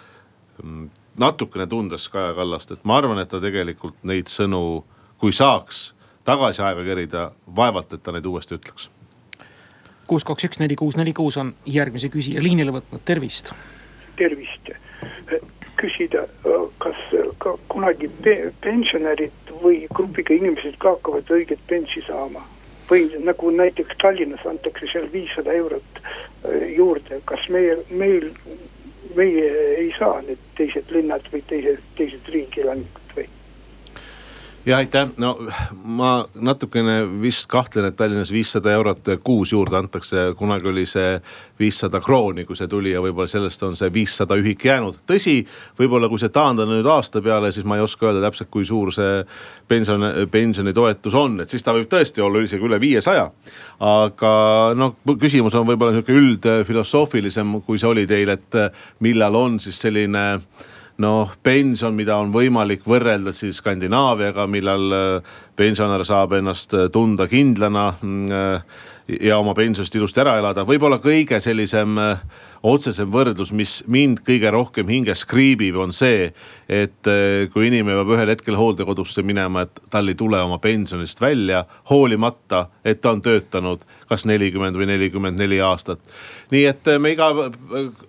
natukene 1.19 1.67
tundes 1.67 2.09
Kaja 2.09 2.33
Kallast, 2.33 2.71
et 2.71 2.83
ma 2.83 2.97
arvan, 2.97 3.19
et 3.21 3.29
ta 3.29 3.39
tegelikult 3.39 4.01
neid 4.03 4.31
sõnu, 4.31 4.83
kui 5.21 5.31
saaks 5.31 5.91
tagasi 6.25 6.63
aega 6.65 6.83
kerida, 6.83 7.29
vaevalt, 7.55 7.93
et 7.93 8.03
ta 8.03 8.15
neid 8.15 8.25
uuesti 8.25 8.57
ütleks. 8.57 8.89
kuus, 10.07 10.23
kaks, 10.23 10.49
üks, 10.49 10.59
neli, 10.59 10.75
kuus, 10.75 10.97
neli, 10.97 11.13
kuus 11.13 11.37
on 11.37 11.53
järgmise 11.65 12.09
küsija 12.09 12.43
liinile 12.43 12.73
võtnud, 12.73 13.05
tervist. 13.05 13.53
tervist 14.17 14.73
küsida, 15.79 16.25
kas 16.83 16.99
ka 17.43 17.55
kunagi 17.71 18.09
pensionärid 18.63 19.53
või 19.61 19.85
grupiga 19.93 20.35
inimesed 20.35 20.77
ka 20.79 20.95
hakkavad 20.95 21.31
õiget 21.37 21.63
pensi 21.69 22.03
saama? 22.07 22.43
või 22.89 23.07
nagu 23.25 23.49
näiteks 23.49 23.97
Tallinnas 24.01 24.45
antakse 24.45 24.87
seal 24.91 25.07
viissada 25.13 25.53
eurot 25.53 26.01
äh, 26.01 26.67
juurde, 26.75 27.17
kas 27.25 27.47
meie, 27.49 27.77
meil, 27.89 28.27
meie 29.17 29.47
ei 29.79 29.89
saa 29.97 30.21
need 30.27 30.41
teised 30.59 30.91
linnad 30.93 31.25
või 31.33 31.41
teised, 31.49 31.81
teised 31.97 32.29
riigi 32.29 32.61
elanikud 32.61 33.01
või? 33.01 33.04
Ja 34.65 34.77
aitäh, 34.77 35.09
no 35.17 35.37
ma 35.83 36.25
natukene 36.41 37.21
vist 37.21 37.47
kahtlen, 37.47 37.85
et 37.85 37.95
Tallinnas 37.95 38.31
viissada 38.33 38.71
eurot 38.73 39.11
kuus 39.23 39.51
juurde 39.53 39.77
antakse, 39.77 40.31
kunagi 40.37 40.67
oli 40.67 40.85
see 40.89 41.19
viissada 41.59 42.01
krooni, 42.01 42.45
kui 42.45 42.57
see 42.57 42.67
tuli 42.67 42.95
ja 42.95 43.03
võib-olla 43.03 43.29
sellest 43.29 43.63
on 43.63 43.77
see 43.77 43.91
viissada 43.93 44.37
ühik 44.41 44.65
jäänud. 44.65 44.97
tõsi, 45.07 45.37
võib-olla 45.79 46.09
kui 46.09 46.19
see 46.21 46.33
taandada 46.33 46.71
nüüd 46.71 46.89
aasta 46.89 47.21
peale, 47.21 47.51
siis 47.51 47.65
ma 47.65 47.77
ei 47.77 47.85
oska 47.85 48.09
öelda 48.09 48.25
täpselt, 48.25 48.49
kui 48.49 48.65
suur 48.65 48.93
see 48.93 49.23
pension, 49.67 50.05
pensionitoetus 50.31 51.13
on, 51.13 51.39
et 51.45 51.49
siis 51.49 51.63
ta 51.63 51.75
võib 51.75 51.89
tõesti 51.91 52.25
olla 52.25 52.41
isegi 52.41 52.65
üle 52.65 52.81
viiesaja. 52.81 53.29
aga 53.79 54.31
noh, 54.75 54.95
küsimus 55.21 55.55
on 55.55 55.67
võib-olla 55.67 55.93
sihuke 55.93 56.15
üldfilosoofilisem, 56.15 57.59
kui 57.65 57.77
see 57.77 57.91
oli 57.91 58.07
teil, 58.07 58.33
et 58.33 58.63
millal 58.99 59.35
on 59.35 59.59
siis 59.59 59.77
selline 59.85 60.25
noh, 61.01 61.31
pension, 61.43 61.95
mida 61.95 62.17
on 62.21 62.31
võimalik 62.33 62.85
võrrelda 62.87 63.33
siis 63.35 63.59
Skandinaaviaga, 63.59 64.47
millal 64.47 64.95
äh, 64.95 65.37
pensionär 65.57 66.05
saab 66.07 66.37
ennast 66.37 66.75
äh, 66.75 66.89
tunda 66.93 67.27
kindlana 67.31 67.89
mm, 67.99 68.31
äh, 68.31 68.83
ja 69.25 69.37
oma 69.37 69.53
pensionist 69.57 69.95
ilusti 69.95 70.23
ära 70.23 70.37
elada. 70.39 70.63
võib-olla 70.65 70.97
kõige 71.03 71.37
sellisem 71.43 71.99
otsesem 72.65 73.11
võrdlus, 73.13 73.51
mis 73.53 73.83
mind 73.91 74.23
kõige 74.25 74.49
rohkem 74.49 74.89
hinges 74.89 75.21
kriibib, 75.29 75.77
on 75.77 75.93
see, 75.93 76.31
et 76.65 77.11
kui 77.53 77.67
inimene 77.67 77.99
peab 77.99 78.15
ühel 78.15 78.31
hetkel 78.33 78.57
hooldekodusse 78.57 79.21
minema, 79.21 79.67
et 79.67 79.83
tal 79.93 80.09
ei 80.09 80.17
tule 80.17 80.41
oma 80.41 80.57
pensionist 80.63 81.21
välja, 81.21 81.61
hoolimata, 81.91 82.63
et 82.81 83.03
ta 83.03 83.13
on 83.13 83.21
töötanud 83.21 83.85
kas 84.09 84.25
nelikümmend 84.29 84.77
või 84.77 84.87
nelikümmend 84.89 85.39
neli 85.39 85.59
aastat. 85.61 85.99
nii 86.51 86.65
et 86.69 86.89
me 87.01 87.11
iga 87.15 87.29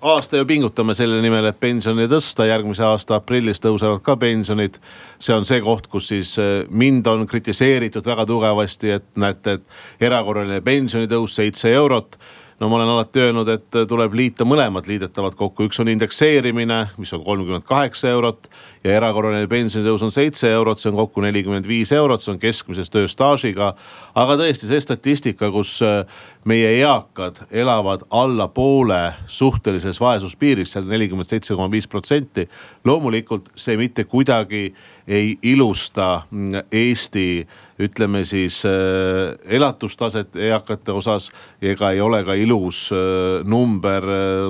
aasta 0.01 0.41
ju 0.41 0.47
pingutame 0.47 0.95
selle 0.95 1.21
nimel, 1.23 1.49
et 1.49 1.61
pensioni 1.61 2.09
tõsta, 2.11 2.47
järgmise 2.49 2.85
aasta 2.85 3.17
aprillis 3.21 3.63
tõusevad 3.65 4.03
ka 4.05 4.17
pensionid. 4.17 4.79
see 5.19 5.35
on 5.35 5.45
see 5.45 5.61
koht, 5.61 5.87
kus 5.87 6.09
siis 6.09 6.39
eh, 6.39 6.65
mind 6.69 7.07
on 7.07 7.27
kritiseeritud 7.27 8.07
väga 8.07 8.27
tugevasti, 8.27 8.91
et 8.91 9.07
näete, 9.17 9.59
et 9.59 10.03
erakorraline 10.09 10.61
pensionitõus 10.61 11.35
seitse 11.41 11.73
eurot 11.73 12.19
no 12.61 12.69
ma 12.69 12.77
olen 12.77 12.89
alati 12.89 13.21
öelnud, 13.21 13.49
et 13.53 13.79
tuleb 13.89 14.15
liita 14.17 14.47
mõlemad 14.49 14.89
liidetavad 14.89 15.37
kokku, 15.37 15.67
üks 15.69 15.81
on 15.83 15.91
indekseerimine, 15.93 16.79
mis 16.97 17.13
on 17.13 17.25
kolmkümmend 17.25 17.67
kaheksa 17.69 18.09
eurot 18.15 18.49
ja 18.85 18.95
erakorraline 18.97 19.49
pensionitõus 19.51 20.05
on 20.07 20.15
seitse 20.15 20.51
eurot, 20.53 20.81
see 20.81 20.91
on 20.93 21.01
kokku 21.03 21.25
nelikümmend 21.25 21.69
viis 21.69 21.93
eurot, 21.93 22.25
see 22.25 22.33
on 22.33 22.41
keskmises 22.41 22.93
tööstaažiga. 22.93 23.75
aga 24.15 24.39
tõesti 24.41 24.71
see 24.71 24.81
statistika, 24.81 25.51
kus 25.53 25.79
äh, 25.85 26.05
meie 26.47 26.69
eakad 26.79 27.41
elavad 27.51 28.05
alla 28.11 28.47
poole 28.49 29.15
suhtelises 29.27 29.99
vaesuspiiris, 30.01 30.77
seal 30.77 30.87
nelikümmend 30.87 31.27
seitse 31.29 31.55
koma 31.55 31.71
viis 31.71 31.89
protsenti. 31.91 32.47
loomulikult 32.85 33.51
see 33.59 33.77
mitte 33.77 34.05
kuidagi 34.05 34.75
ei 35.09 35.39
ilusta 35.43 36.23
mm, 36.31 36.55
Eesti 36.73 37.47
ütleme 37.83 38.25
siis 38.25 38.63
äh, 38.67 39.35
elatustaset 39.57 40.37
eakate 40.37 40.93
osas 40.93 41.31
ega 41.63 41.91
ei 41.91 42.01
ole 42.01 42.23
ka 42.25 42.35
ilus 42.35 42.93
äh, 42.93 43.43
number 43.45 44.07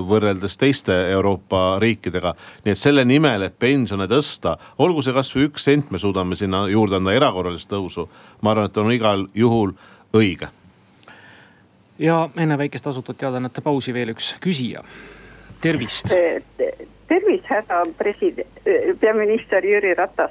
võrreldes 0.09 0.59
teiste 0.61 0.93
Euroopa 1.11 1.79
riikidega. 1.81 2.35
nii 2.65 2.77
et 2.77 2.79
selle 2.79 3.05
nimel, 3.05 3.49
et 3.49 3.59
pensione 3.59 4.05
tõsta, 4.07 4.59
olgu 4.79 5.03
see 5.03 5.17
kasvõi 5.17 5.49
üks 5.49 5.65
sent, 5.65 5.91
me 5.91 5.99
suudame 5.99 6.37
sinna 6.37 6.67
juurde 6.69 7.01
anda 7.01 7.17
erakorralist 7.17 7.73
tõusu. 7.73 8.09
ma 8.43 8.53
arvan, 8.53 8.69
et 8.69 8.77
on 8.77 8.93
igal 8.93 9.27
juhul 9.35 9.73
õige. 10.13 10.53
Ja 11.99 12.29
enne 12.37 12.59
väikest 12.59 12.87
asutud 12.87 13.17
teadannete 13.19 13.61
pausi 13.61 13.95
veel 13.95 14.13
üks 14.15 14.35
küsija, 14.41 14.83
tervist. 15.61 16.13
tervist, 17.09 17.47
härra 17.49 17.85
president, 17.99 18.61
peaminister 19.01 19.65
Jüri 19.65 19.95
Ratas. 19.95 20.31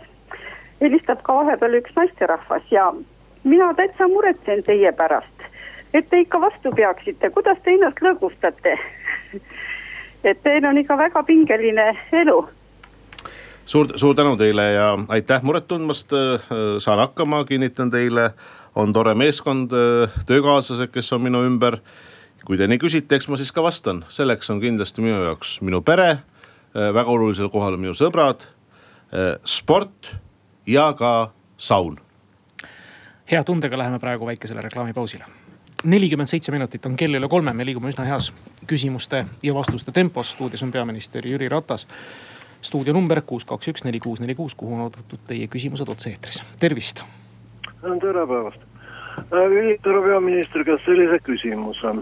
helistab 0.82 1.22
ka 1.24 1.36
vahepeal 1.36 1.80
üks 1.80 1.96
naisterahvas 1.96 2.72
ja 2.72 2.94
mina 3.44 3.74
täitsa 3.74 4.08
muretsen 4.08 4.64
teie 4.64 4.92
pärast, 4.92 5.48
et 5.94 6.10
te 6.10 6.20
ikka 6.20 6.42
vastu 6.42 6.72
peaksite, 6.76 7.30
kuidas 7.30 7.58
te 7.64 7.72
ennast 7.72 8.02
lõõgustate 8.02 8.78
et 10.30 10.44
teil 10.44 10.66
on 10.66 10.78
ikka 10.78 10.98
väga 10.98 11.24
pingeline 11.24 11.88
elu 12.12 12.40
suur, 13.66 13.88
suur 13.96 14.16
tänu 14.16 14.36
teile 14.38 14.72
ja 14.72 14.98
aitäh 15.08 15.44
muret 15.44 15.68
tundmast. 15.68 16.12
saan 16.80 17.00
hakkama, 17.00 17.44
kinnitan 17.46 17.90
teile, 17.90 18.32
on 18.76 18.94
tore 18.94 19.16
meeskond, 19.16 19.72
töökaaslased, 20.26 20.92
kes 20.92 21.14
on 21.14 21.22
minu 21.22 21.44
ümber. 21.46 21.80
kui 22.46 22.58
te 22.58 22.68
nii 22.68 22.78
küsite, 22.78 23.18
eks 23.18 23.26
ma 23.28 23.38
siis 23.42 23.50
ka 23.52 23.64
vastan, 23.66 24.04
selleks 24.10 24.52
on 24.54 24.60
kindlasti 24.62 25.02
minu 25.02 25.18
jaoks 25.24 25.62
minu 25.66 25.82
pere, 25.82 26.20
väga 26.74 27.10
olulisel 27.10 27.50
kohal 27.50 27.78
minu 27.82 27.96
sõbrad, 27.98 28.46
sport 29.46 30.12
ja 30.68 30.92
ka 30.94 31.32
saun. 31.58 31.98
hea 33.32 33.44
tundega 33.44 33.78
läheme 33.78 34.00
praegu 34.00 34.26
väikesele 34.26 34.62
reklaamipausile 34.62 35.26
nelikümmend 35.84 36.30
seitse 36.30 36.52
minutit 36.52 36.86
on 36.86 36.96
kell 36.98 37.18
üle 37.18 37.28
kolme, 37.30 37.54
me 37.54 37.66
liigume 37.66 37.90
üsna 37.90 38.06
heas 38.06 38.32
küsimuste 38.68 39.26
ja 39.44 39.54
vastuste 39.54 39.92
tempos. 39.92 40.32
stuudios 40.32 40.64
on 40.64 40.72
peaminister 40.72 41.28
Jüri 41.28 41.50
Ratas 41.50 41.88
stuudio 42.66 42.94
number 42.94 43.22
kuus, 43.22 43.46
kaks, 43.46 43.70
üks, 43.70 43.86
neli, 43.86 44.00
kuus, 44.02 44.22
neli, 44.24 44.36
kuus, 44.36 44.56
kuhu 44.58 44.74
on 44.74 44.88
oodatud 44.88 45.22
teie 45.30 45.48
küsimused 45.52 45.90
otse-eetris, 45.92 46.42
tervist. 46.60 47.04
Tere 47.82 48.28
päevast, 48.28 48.60
härra 49.32 50.02
peaminister, 50.08 50.64
kas 50.64 50.82
sellise 50.86 51.20
küsimuse, 51.26 51.94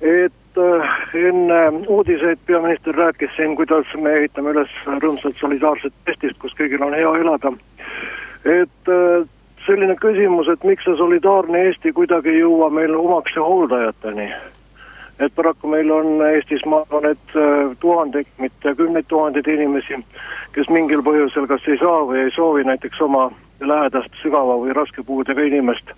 et 0.00 0.58
äh, 0.58 0.98
enne 1.14 1.60
uudiseid 1.86 2.38
peaminister 2.46 2.94
rääkis 2.94 3.30
siin, 3.36 3.56
kuidas 3.56 3.86
me 3.94 4.12
ehitame 4.18 4.52
üles 4.56 4.74
rõõmsat 4.86 5.38
solidaarset 5.40 5.94
Eestit, 6.06 6.36
kus 6.38 6.54
kõigil 6.58 6.82
on 6.82 6.94
hea 6.94 7.14
elada. 7.22 7.52
et 8.44 8.92
äh, 8.92 9.26
selline 9.66 9.96
küsimus, 9.96 10.48
et 10.48 10.64
miks 10.64 10.84
see 10.84 10.96
solidaarne 10.96 11.64
Eesti 11.68 11.92
kuidagi 11.92 12.34
ei 12.34 12.40
jõua 12.40 12.70
meil 12.70 12.94
omakse 12.94 13.40
hooldajateni? 13.40 14.30
Et 15.18 15.34
paraku 15.34 15.66
meil 15.68 15.90
on 15.90 16.22
Eestis, 16.22 16.64
ma 16.66 16.84
arvan, 16.84 17.10
et 17.10 17.36
äh, 17.36 17.76
tuhandeid, 17.80 18.26
mitte 18.38 18.74
kümneid 18.74 19.06
tuhandeid 19.08 19.46
inimesi, 19.46 19.98
kes 20.52 20.70
mingil 20.70 21.02
põhjusel 21.02 21.46
kas 21.50 21.66
ei 21.66 21.78
saa 21.78 22.06
või 22.06 22.24
ei 22.24 22.30
soovi 22.36 22.64
näiteks 22.64 23.00
oma 23.00 23.30
lähedast 23.60 24.14
sügava 24.22 24.56
või 24.62 24.74
raske 24.76 25.02
puudega 25.02 25.42
inimest 25.42 25.92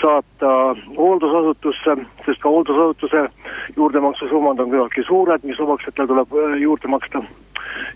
saata 0.00 0.50
hooldusasutusse, 0.96 1.96
sest 2.26 2.40
ka 2.42 2.48
hooldusasutuse 2.48 3.24
juurdemaksusummad 3.76 4.60
on 4.60 4.70
küllaltki 4.70 5.04
suured, 5.06 5.44
mis 5.44 5.60
omaksjatele 5.60 6.08
tuleb 6.08 6.36
äh, 6.38 6.58
juurde 6.60 6.88
maksta. 6.88 7.22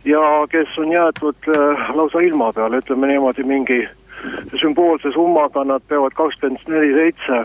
ja 0.05 0.21
kes 0.51 0.79
on 0.79 0.93
jäetud 0.93 1.49
äh, 1.49 1.95
lausa 1.95 2.21
ilma 2.21 2.53
peale, 2.53 2.83
ütleme 2.83 3.07
niimoodi 3.07 3.45
mingi 3.45 3.89
sümboolse 4.61 5.13
summaga, 5.13 5.65
nad 5.65 5.83
peavad 5.89 6.13
kakskümmend 6.15 6.69
neli 6.69 6.95
seitse 6.95 7.45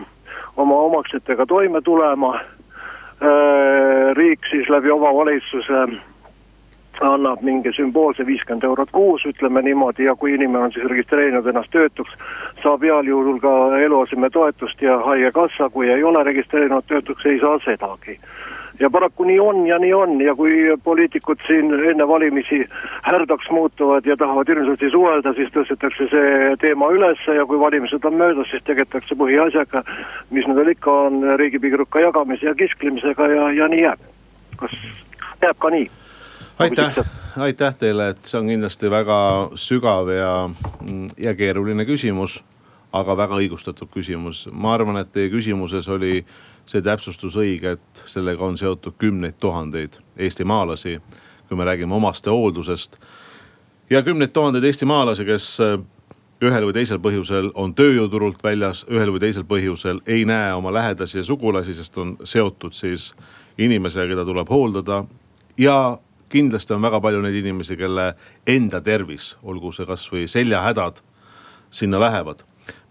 oma 0.57 0.75
omaksjatega 0.75 1.45
toime 1.45 1.81
tulema 1.81 2.39
Äh, 3.23 4.15
riik 4.15 4.39
siis 4.51 4.69
läbi 4.69 4.91
omavalitsuse 4.91 5.83
annab 7.01 7.41
mingi 7.41 7.71
sümboolse 7.75 8.25
viiskümmend 8.25 8.63
eurot 8.63 8.91
kuus, 8.91 9.25
ütleme 9.25 9.61
niimoodi, 9.61 10.03
ja 10.03 10.15
kui 10.15 10.33
inimene 10.33 10.67
on 10.67 10.73
siis 10.75 10.85
registreerinud 10.89 11.47
ennast 11.47 11.71
töötuks, 11.71 12.13
saab 12.63 12.83
heal 12.83 13.07
juhul 13.07 13.39
ka 13.43 13.53
eluasemetoetust 13.79 14.81
ja 14.81 14.99
haigekassa, 15.05 15.69
kui 15.69 15.89
ei 15.89 16.03
ole 16.03 16.23
registreerinud 16.23 16.85
töötuks, 16.87 17.25
ei 17.25 17.39
saa 17.39 17.59
sedagi 17.65 18.19
ja 18.79 18.89
paraku 18.89 19.23
nii 19.23 19.39
on 19.39 19.67
ja 19.67 19.77
nii 19.79 19.93
on 19.93 20.21
ja 20.21 20.35
kui 20.35 20.53
poliitikud 20.83 21.37
siin 21.47 21.73
enne 21.89 22.07
valimisi 22.07 22.65
härdaks 23.01 23.49
muutuvad 23.51 24.05
ja 24.05 24.17
tahavad 24.17 24.49
hirmsasti 24.49 24.89
suhelda, 24.91 25.33
siis 25.33 25.51
tõstetakse 25.53 26.09
see 26.11 26.55
teema 26.61 26.89
ülesse 26.91 27.37
ja 27.37 27.45
kui 27.45 27.59
valimised 27.59 28.05
on 28.05 28.17
möödas, 28.17 28.49
siis 28.51 28.63
tegeletakse 28.63 29.15
põhiasjaga, 29.15 29.83
mis 30.31 30.47
nendel 30.49 30.73
ikka 30.73 30.99
on, 31.07 31.21
riigipigruka 31.39 32.01
jagamise 32.07 32.49
ja 32.49 32.55
kisklemisega 32.55 33.27
ja, 33.35 33.51
ja 33.61 33.67
nii 33.67 33.83
jääb. 33.85 34.07
kas 34.57 34.79
jääb 35.41 35.59
ka 35.59 35.69
nii? 35.69 35.89
Aitäh, 36.59 36.97
aitäh 37.37 37.75
teile, 37.75 38.09
et 38.09 38.25
see 38.25 38.39
on 38.39 38.47
kindlasti 38.47 38.89
väga 38.91 39.19
sügav 39.59 40.09
ja, 40.13 40.33
ja 41.17 41.35
keeruline 41.35 41.85
küsimus, 41.85 42.41
aga 42.93 43.17
väga 43.17 43.39
õigustatud 43.41 43.89
küsimus. 43.93 44.47
ma 44.51 44.73
arvan, 44.73 44.97
et 45.01 45.11
teie 45.11 45.31
küsimuses 45.33 45.87
oli 45.89 46.25
see 46.65 46.81
täpsustus 46.81 47.35
õige, 47.35 47.75
et 47.77 48.03
sellega 48.05 48.45
on 48.45 48.57
seotud 48.57 48.95
kümneid 48.97 49.39
tuhandeid 49.39 49.97
eestimaalasi, 50.17 50.99
kui 51.47 51.57
me 51.57 51.65
räägime 51.65 51.95
omastehooldusest. 51.95 52.97
ja 53.89 54.03
kümneid 54.03 54.31
tuhandeid 54.33 54.63
eestimaalasi, 54.63 55.25
kes 55.25 55.57
äh, 55.61 55.79
ühel 56.43 56.67
või 56.67 56.75
teisel 56.75 56.99
põhjusel 56.99 57.51
on 57.55 57.73
tööjõuturult 57.75 58.43
väljas, 58.43 58.85
ühel 58.89 59.11
või 59.13 59.19
teisel 59.19 59.45
põhjusel 59.47 60.01
ei 60.07 60.25
näe 60.25 60.53
oma 60.53 60.73
lähedasi 60.73 61.17
ja 61.17 61.23
sugulasi, 61.23 61.73
sest 61.73 61.97
on 61.97 62.17
seotud 62.23 62.73
siis 62.73 63.13
inimesega, 63.57 64.07
keda 64.07 64.25
tuleb 64.25 64.49
hooldada. 64.49 65.03
ja 65.57 65.97
kindlasti 66.33 66.73
on 66.73 66.81
väga 66.83 66.99
palju 67.03 67.21
neid 67.23 67.37
inimesi, 67.39 67.77
kelle 67.77 68.13
enda 68.49 68.81
tervis, 68.83 69.33
olgu 69.43 69.71
see 69.75 69.85
kasvõi 69.89 70.25
seljahädad, 70.31 71.01
sinna 71.73 72.01
lähevad. 72.01 72.43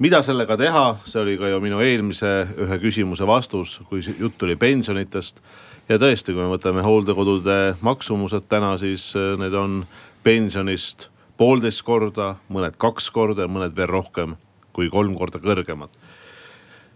Mida 0.03 0.21
sellega 0.23 0.57
teha, 0.61 0.85
see 1.09 1.21
oli 1.23 1.37
ka 1.41 1.49
ju 1.49 1.61
minu 1.65 1.81
eelmise 1.81 2.33
ühe 2.61 2.79
küsimuse 2.83 3.27
vastus, 3.27 3.79
kui 3.89 4.03
jutt 4.19 4.43
oli 4.45 4.57
pensionitest. 4.57 5.41
ja 5.89 5.99
tõesti, 5.99 6.33
kui 6.33 6.43
me 6.43 6.53
võtame 6.53 6.85
hooldekodude 6.85 7.77
maksumused 7.81 8.47
täna, 8.49 8.77
siis 8.79 9.13
äh, 9.17 9.35
need 9.39 9.55
on 9.55 9.83
pensionist 10.23 11.09
poolteist 11.37 11.83
korda, 11.83 12.37
mõned 12.49 12.77
kaks 12.79 13.11
korda 13.11 13.49
ja 13.49 13.51
mõned 13.51 13.75
veel 13.77 13.91
rohkem 13.91 14.37
kui 14.73 14.89
kolm 14.93 15.17
korda 15.19 15.41
kõrgemad 15.43 15.91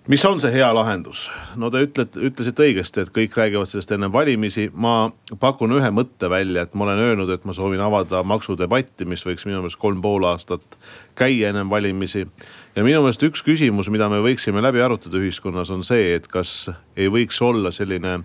mis 0.07 0.25
on 0.25 0.41
see 0.41 0.53
hea 0.53 0.69
lahendus? 0.75 1.27
no 1.59 1.71
te 1.71 1.81
ütlete, 1.83 2.21
ütlesite 2.29 2.63
õigesti, 2.67 3.03
et 3.03 3.11
kõik 3.15 3.35
räägivad 3.37 3.71
sellest 3.71 3.93
enne 3.97 4.11
valimisi. 4.13 4.69
ma 4.75 5.11
pakun 5.41 5.75
ühe 5.79 5.91
mõtte 5.91 6.31
välja, 6.31 6.63
et 6.63 6.75
ma 6.75 6.87
olen 6.87 7.03
öelnud, 7.03 7.31
et 7.35 7.45
ma 7.45 7.55
soovin 7.57 7.83
avada 7.83 8.23
maksudebatti, 8.23 9.05
mis 9.05 9.25
võiks 9.27 9.47
minu 9.49 9.61
meelest 9.61 9.81
kolm 9.83 10.03
pool 10.03 10.29
aastat 10.31 10.79
käia 11.19 11.51
ennem 11.51 11.71
valimisi. 11.71 12.27
ja 12.77 12.85
minu 12.85 13.03
meelest 13.03 13.23
üks 13.27 13.43
küsimus, 13.43 13.91
mida 13.91 14.09
me 14.09 14.23
võiksime 14.23 14.63
läbi 14.63 14.83
arutada 14.83 15.19
ühiskonnas, 15.19 15.71
on 15.75 15.85
see, 15.85 16.15
et 16.15 16.29
kas 16.29 16.71
ei 16.97 17.11
võiks 17.11 17.43
olla 17.43 17.71
selline 17.75 18.21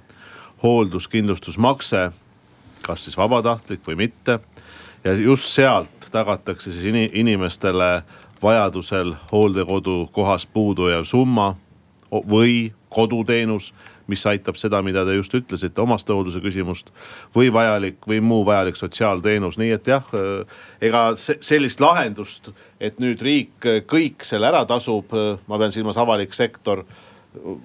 hoolduskindlustusmakse, 0.63 2.11
kas 2.85 3.07
siis 3.07 3.17
vabatahtlik 3.17 3.81
või 3.87 3.97
mitte. 4.05 4.39
ja 5.03 5.17
just 5.17 5.49
sealt 5.49 6.11
tagatakse 6.11 6.73
siis 6.73 7.09
inimestele 7.13 8.03
vajadusel 8.41 9.13
hooldekodu 9.31 10.09
kohast 10.11 10.49
puudujav 10.53 11.03
summa 11.03 11.55
või 12.11 12.71
koduteenus, 12.91 13.71
mis 14.11 14.23
aitab 14.27 14.57
seda, 14.59 14.81
mida 14.83 15.05
te 15.07 15.15
just 15.15 15.33
ütlesite, 15.37 15.81
omastehoolduse 15.81 16.41
küsimust. 16.43 16.91
või 17.35 17.53
vajalik 17.53 18.07
või 18.07 18.19
muu 18.21 18.45
vajalik 18.45 18.75
sotsiaalteenus, 18.75 19.57
nii 19.57 19.71
et 19.71 19.87
jah, 19.87 20.03
ega 20.81 21.03
sellist 21.15 21.79
lahendust, 21.79 22.51
et 22.79 22.99
nüüd 22.99 23.21
riik 23.21 23.69
kõik 23.87 24.25
selle 24.27 24.47
ära 24.47 24.65
tasub, 24.65 25.15
ma 25.47 25.57
pean 25.57 25.71
silmas 25.71 25.97
avalik 25.97 26.33
sektor 26.33 26.85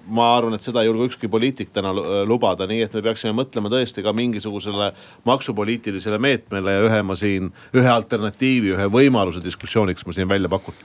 ma 0.07 0.29
arvan, 0.37 0.55
et 0.55 0.63
seda 0.63 0.79
ei 0.79 0.87
julge 0.87 1.09
ükski 1.09 1.27
poliitik 1.27 1.73
täna 1.75 1.91
lubada, 2.25 2.63
nii 2.69 2.85
et 2.85 2.93
me 2.95 3.01
peaksime 3.03 3.33
mõtlema 3.35 3.67
tõesti 3.71 4.03
ka 4.05 4.13
mingisugusele 4.15 4.93
maksupoliitilisele 5.27 6.19
meetmele 6.23 6.77
ja 6.77 6.85
ühe 6.87 7.01
ma 7.03 7.17
siin, 7.19 7.51
ühe 7.75 7.91
alternatiivi, 7.91 8.71
ühe 8.77 8.87
võimaluse 8.93 9.43
diskussiooniks 9.43 10.07
ma 10.07 10.15
siin 10.15 10.31
välja 10.31 10.47
pakun 10.51 10.79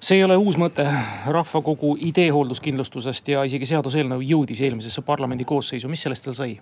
see 0.00 0.18
ei 0.18 0.24
ole 0.24 0.36
uus 0.40 0.58
mõte. 0.60 0.86
rahvakogu 1.26 1.96
idee 2.00 2.30
hoolduskindlustusest 2.34 3.28
ja 3.28 3.44
isegi 3.48 3.68
seaduseelnõu 3.74 4.22
jõudis 4.24 4.60
eelmisesse 4.64 5.02
parlamendi 5.06 5.44
koosseisu, 5.44 5.88
mis 5.88 6.02
sellest 6.06 6.30
veel 6.30 6.38
sai? 6.42 6.60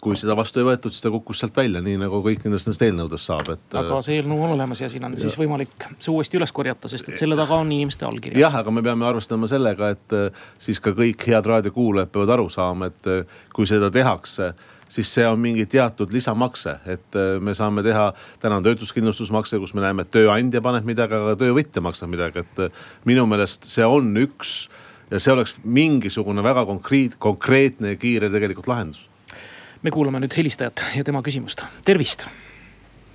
kui 0.00 0.16
seda 0.16 0.32
vastu 0.36 0.62
ei 0.62 0.64
võetud, 0.64 0.94
siis 0.94 1.04
ta 1.04 1.10
kukkus 1.12 1.42
sealt 1.42 1.56
välja, 1.56 1.82
nii 1.84 1.98
nagu 2.00 2.22
kõik 2.24 2.46
nendest 2.46 2.68
nendest 2.68 2.84
eelnõudest 2.86 3.28
saab, 3.28 3.50
et. 3.52 3.74
aga 3.76 3.98
see 4.04 4.16
eelnõu 4.16 4.38
on 4.46 4.54
olemas 4.54 4.80
ja 4.80 4.88
siin 4.88 5.04
on 5.04 5.12
ja. 5.12 5.20
siis 5.20 5.36
võimalik 5.36 5.86
see 5.98 6.08
uuesti 6.12 6.40
üles 6.40 6.54
korjata, 6.56 6.88
sest 6.88 7.10
et 7.12 7.20
selle 7.20 7.36
taga 7.36 7.58
on 7.60 7.68
inimeste 7.68 8.08
allkirjad. 8.08 8.40
jah, 8.40 8.56
aga 8.62 8.72
me 8.72 8.82
peame 8.86 9.04
arvestama 9.04 9.50
sellega, 9.50 9.90
et 9.92 10.16
siis 10.58 10.80
ka 10.80 10.94
kõik 10.96 11.26
head 11.28 11.52
raadiokuulajad 11.52 12.12
peavad 12.14 12.32
aru 12.38 12.48
saama, 12.52 12.88
et 12.88 13.10
kui 13.52 13.68
seda 13.68 13.92
tehakse 13.92 14.54
siis 14.90 15.14
see 15.14 15.26
on 15.26 15.38
mingi 15.40 15.66
teatud 15.70 16.12
lisamakse, 16.12 16.76
et 16.90 17.16
äh, 17.18 17.38
me 17.42 17.54
saame 17.54 17.84
teha, 17.86 18.10
täna 18.42 18.58
on 18.58 18.66
töötuskindlustusmakse, 18.66 19.60
kus 19.62 19.74
me 19.78 19.84
näeme, 19.84 20.04
et 20.06 20.12
tööandja 20.14 20.62
paneb 20.64 20.88
midagi, 20.88 21.16
aga 21.16 21.36
töövõtja 21.40 21.82
maksab 21.84 22.10
midagi, 22.12 22.44
et 22.44 22.62
äh, 22.66 22.86
minu 23.08 23.26
meelest 23.30 23.70
see 23.70 23.86
on 23.86 24.10
üks 24.20 24.64
ja 25.10 25.22
see 25.22 25.34
oleks 25.34 25.56
mingisugune 25.64 26.42
väga 26.42 26.66
konkreet, 26.66 27.16
konkreetne 27.18 27.94
ja 27.94 28.00
kiire 28.00 28.30
tegelikult 28.30 28.70
lahendus. 28.70 29.08
me 29.82 29.90
kuulame 29.90 30.20
nüüd 30.20 30.34
helistajat 30.36 30.82
ja 30.96 31.04
tema 31.04 31.22
küsimust, 31.22 31.64
tervist. 31.84 32.26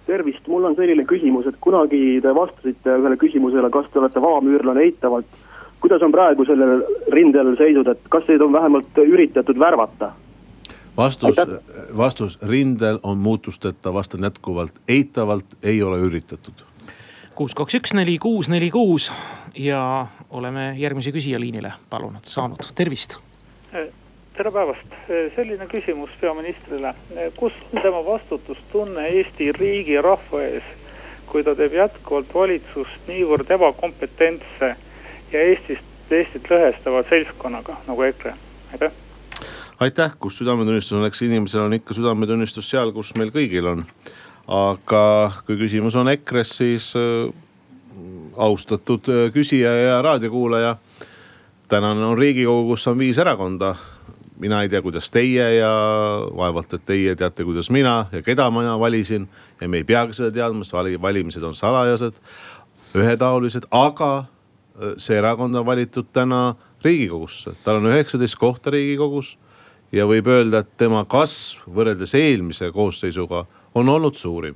tervist, 0.08 0.48
mul 0.48 0.64
on 0.72 0.76
selline 0.76 1.06
küsimus, 1.06 1.48
et 1.48 1.60
kunagi 1.62 2.22
te 2.22 2.36
vastasite 2.36 3.00
ühele 3.02 3.18
küsimusele, 3.18 3.70
kas 3.70 3.92
te 3.92 4.00
olete 4.00 4.22
vabamüürlane 4.22 4.88
eitavalt. 4.88 5.42
kuidas 5.80 6.02
on 6.02 6.12
praegu 6.12 6.46
sellel 6.46 6.84
rindel 7.12 7.58
seisud, 7.58 7.88
et 7.88 8.08
kas 8.10 8.24
teid 8.26 8.42
on 8.42 8.54
vähemalt 8.54 9.04
üritatud 9.04 9.60
värvata? 9.60 10.16
Vastus, 10.98 11.36
vastus 11.98 12.40
rindel 12.42 13.00
on 13.04 13.18
muutusteta, 13.18 13.94
vastan 13.94 14.24
jätkuvalt, 14.24 14.72
eitavalt 14.88 15.46
ei 15.64 15.84
ole 15.84 15.98
üritatud. 15.98 16.54
kuus, 17.36 17.56
kaks, 17.56 17.76
üks, 17.76 17.94
neli, 17.94 18.18
kuus, 18.18 18.50
neli, 18.50 18.72
kuus 18.72 19.12
ja 19.56 20.08
oleme 20.30 20.74
järgmise 20.78 21.12
küsija 21.12 21.40
liinile 21.40 21.74
palunud, 21.90 22.24
saanud, 22.24 22.64
tervist. 22.76 23.18
tere 24.38 24.52
päevast, 24.52 24.96
selline 25.36 25.68
küsimus 25.68 26.10
peaministrile, 26.22 26.94
kus 27.36 27.54
on 27.74 27.82
tema 27.82 28.06
vastutustunne 28.06 29.08
Eesti 29.08 29.52
riigi 29.52 29.94
ja 29.94 30.02
rahva 30.02 30.42
ees, 30.42 30.64
kui 31.28 31.44
ta 31.44 31.56
teeb 31.56 31.74
jätkuvalt 31.74 32.34
valitsust 32.34 33.08
niivõrd 33.08 33.52
ebakompetentse 33.52 34.76
ja 35.32 35.48
Eestist, 35.48 36.12
Eestit 36.12 36.52
lõhestava 36.52 37.04
seltskonnaga 37.10 37.80
nagu 37.88 38.04
EKRE, 38.12 38.36
aitäh 38.72 39.05
aitäh, 39.80 40.14
kus 40.20 40.38
südametunnistus 40.38 40.98
on, 40.98 41.06
eks 41.06 41.22
inimesel 41.22 41.66
on 41.66 41.74
ikka 41.74 41.96
südametunnistus 41.98 42.70
seal, 42.70 42.94
kus 42.96 43.14
meil 43.20 43.32
kõigil 43.36 43.68
on. 43.72 43.84
aga 44.48 45.32
kui 45.48 45.58
küsimus 45.58 45.96
on 45.98 46.10
EKRE-s, 46.12 46.58
siis 46.60 46.92
äh, 47.00 47.34
austatud 48.38 49.10
äh, 49.10 49.32
küsija 49.34 49.72
ja 49.74 50.02
raadiokuulaja. 50.02 50.76
tänane 51.68 52.06
on 52.06 52.18
riigikogu, 52.18 52.70
kus 52.70 52.88
on 52.88 52.98
viis 52.98 53.18
erakonda. 53.18 53.76
mina 54.40 54.62
ei 54.62 54.70
tea, 54.70 54.82
kuidas 54.82 55.10
teie 55.10 55.56
ja 55.56 55.72
vaevalt, 56.36 56.74
et 56.74 56.86
teie 56.86 57.16
teate, 57.16 57.44
kuidas 57.44 57.70
mina 57.70 58.06
ja 58.12 58.22
keda 58.22 58.52
mina 58.52 58.80
valisin. 58.80 59.28
ja 59.62 59.70
me 59.70 59.78
ei 59.78 59.84
peagi 59.84 60.14
seda 60.14 60.32
teadma, 60.32 60.64
sest 60.64 61.02
valimised 61.02 61.44
on 61.44 61.56
salajased, 61.56 62.14
ühetaolised, 62.96 63.68
aga 63.72 64.18
äh, 64.18 64.94
see 64.98 65.18
erakond 65.18 65.56
on 65.56 65.66
valitud 65.66 66.06
täna 66.14 66.56
riigikogusse, 66.84 67.56
tal 67.64 67.76
on 67.76 67.92
üheksateist 67.92 68.36
kohta 68.36 68.70
riigikogus 68.70 69.38
ja 69.92 70.06
võib 70.06 70.28
öelda, 70.28 70.64
et 70.64 70.78
tema 70.78 71.06
kasv 71.06 71.66
võrreldes 71.76 72.16
eelmise 72.18 72.72
koosseisuga 72.72 73.46
on 73.76 73.90
olnud 73.90 74.16
suurim. 74.16 74.56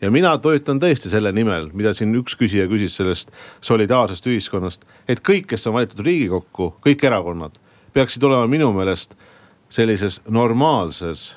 ja 0.00 0.10
mina 0.10 0.38
töötan 0.38 0.80
tõesti 0.80 1.08
selle 1.08 1.32
nimel, 1.32 1.70
mida 1.72 1.94
siin 1.94 2.14
üks 2.14 2.36
küsija 2.36 2.66
küsis 2.68 2.96
sellest 2.96 3.30
solidaarsest 3.60 4.26
ühiskonnast, 4.26 4.84
et 5.08 5.20
kõik, 5.20 5.46
kes 5.46 5.66
on 5.66 5.74
valitud 5.74 6.00
Riigikokku, 6.04 6.74
kõik 6.84 7.04
erakonnad 7.04 7.60
peaksid 7.94 8.22
olema 8.22 8.46
minu 8.50 8.72
meelest 8.74 9.14
sellises 9.72 10.20
normaalses 10.28 11.34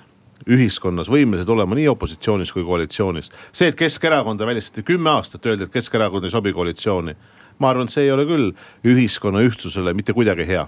ühiskonnas 0.49 1.09
võimelised 1.11 1.49
olema 1.49 1.75
nii 1.77 1.87
opositsioonis 1.91 2.51
kui 2.53 2.65
koalitsioonis. 2.65 3.29
see, 3.51 3.67
et 3.67 3.75
Keskerakonda 3.75 4.45
välistati 4.45 4.83
kümme 4.83 5.09
aastat, 5.09 5.45
öeldi, 5.45 5.63
et 5.63 5.73
Keskerakond 5.73 6.23
ei 6.23 6.31
sobi 6.31 6.53
koalitsiooni. 6.53 7.15
ma 7.59 7.69
arvan, 7.69 7.85
et 7.85 7.93
see 7.93 8.03
ei 8.03 8.11
ole 8.11 8.25
küll 8.25 8.51
ühiskonna 8.85 9.41
ühtsusele 9.41 9.93
mitte 9.93 10.13
kuidagi 10.13 10.47
hea 10.47 10.67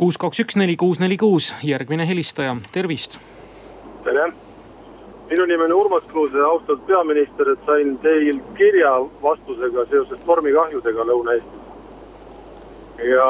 kuus, 0.00 0.16
kaks, 0.18 0.40
üks, 0.40 0.56
neli, 0.56 0.76
kuus, 0.80 1.00
neli, 1.00 1.16
kuus, 1.20 1.50
järgmine 1.62 2.06
helistaja, 2.08 2.54
tervist. 2.72 3.18
tere, 4.04 4.30
minu 5.28 5.44
nimi 5.50 5.66
on 5.66 5.74
Urmas 5.76 6.06
Kruuse, 6.08 6.40
austatud 6.40 6.86
peaminister, 6.86 7.50
et 7.52 7.66
sain 7.68 7.98
teilt 8.04 8.46
kirja 8.56 8.94
vastusega 9.22 9.84
seoses 9.90 10.24
tormikahjudega 10.24 11.06
Lõuna-Eestis. 11.10 11.68
ja, 13.10 13.28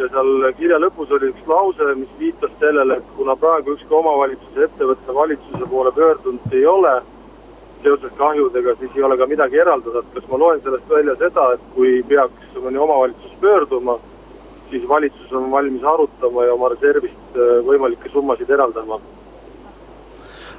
ja 0.00 0.08
seal 0.14 0.48
kirja 0.56 0.80
lõpus 0.80 1.12
oli 1.18 1.28
üks 1.34 1.46
lause, 1.52 1.92
mis 2.00 2.16
viitas 2.24 2.56
sellele, 2.64 2.96
et 3.02 3.14
kuna 3.20 3.36
praegu 3.36 3.76
ükski 3.76 4.00
omavalitsuse 4.00 4.64
ettevõte 4.64 5.20
valitsuse 5.20 5.72
poole 5.76 5.92
pöördunud 5.92 6.52
ei 6.52 6.66
ole 6.66 6.98
seoses 7.82 8.12
kahjudega, 8.16 8.78
siis 8.80 8.96
ei 8.96 9.02
ole 9.02 9.16
ka 9.20 9.26
midagi 9.26 9.60
eraldada, 9.60 10.00
et 10.00 10.14
kas 10.14 10.32
ma 10.32 10.40
loen 10.40 10.64
sellest 10.64 10.88
välja 10.88 11.20
seda, 11.20 11.50
et 11.52 11.72
kui 11.74 11.98
peaks 12.08 12.62
mõni 12.64 12.80
omavalitsus 12.80 13.42
pöörduma 13.44 14.00
siis 14.70 14.88
valitsus 14.88 15.32
on 15.32 15.50
valmis 15.50 15.84
arutama 15.84 16.44
ja 16.44 16.54
oma 16.54 16.68
reservist 16.74 17.36
äh, 17.36 17.58
võimalikke 17.66 18.12
summasid 18.12 18.50
eraldama 18.50 19.00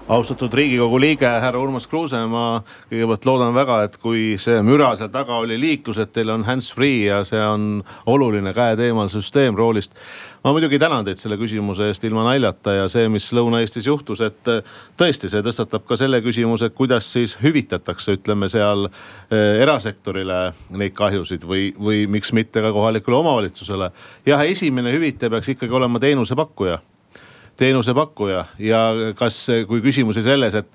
austatud 0.10 0.54
riigikogu 0.54 1.00
liige 1.00 1.30
härra 1.30 1.60
Urmas 1.62 1.86
Kruuse, 1.88 2.18
ma 2.30 2.64
kõigepealt 2.90 3.28
loodan 3.30 3.54
väga, 3.54 3.76
et 3.86 3.98
kui 4.02 4.24
see 4.42 4.58
müra 4.66 4.90
seal 4.98 5.12
taga 5.14 5.38
oli 5.38 5.60
liiklus, 5.62 6.00
et 6.02 6.12
teil 6.16 6.32
on 6.34 6.46
hands-free 6.48 7.04
ja 7.06 7.22
see 7.28 7.42
on 7.46 7.84
oluline 8.10 8.54
käed 8.58 8.82
eemal 8.88 9.12
süsteem 9.14 9.58
roolist. 9.58 9.94
ma 10.44 10.54
muidugi 10.56 10.80
tänan 10.80 11.06
teid 11.06 11.20
selle 11.20 11.38
küsimuse 11.38 11.90
eest 11.92 12.04
ilma 12.08 12.24
naljata 12.26 12.74
ja 12.74 12.88
see, 12.90 13.10
mis 13.12 13.28
Lõuna-Eestis 13.36 13.86
juhtus, 13.86 14.22
et 14.26 14.52
tõesti, 14.98 15.30
see 15.30 15.44
tõstatab 15.46 15.86
ka 15.86 15.98
selle 16.00 16.22
küsimuse, 16.26 16.72
kuidas 16.74 17.12
siis 17.14 17.38
hüvitatakse, 17.44 18.18
ütleme 18.18 18.50
seal 18.50 18.88
äh, 18.90 19.60
erasektorile 19.62 20.54
neid 20.72 20.96
kahjusid 20.98 21.46
või, 21.46 21.70
või 21.78 22.08
miks 22.08 22.34
mitte 22.34 22.64
ka 22.66 22.74
kohalikule 22.74 23.20
omavalitsusele. 23.20 23.92
jah, 24.26 24.42
esimene 24.42 24.96
hüvitaja 24.96 25.30
peaks 25.30 25.54
ikkagi 25.54 25.76
olema 25.76 26.00
teenusepakkuja 26.00 26.80
teenusepakkuja 27.60 28.46
ja 28.60 28.80
kas, 29.20 29.48
kui 29.68 29.82
küsimus 29.84 30.18
oli 30.18 30.26
selles, 30.26 30.56
et 30.56 30.70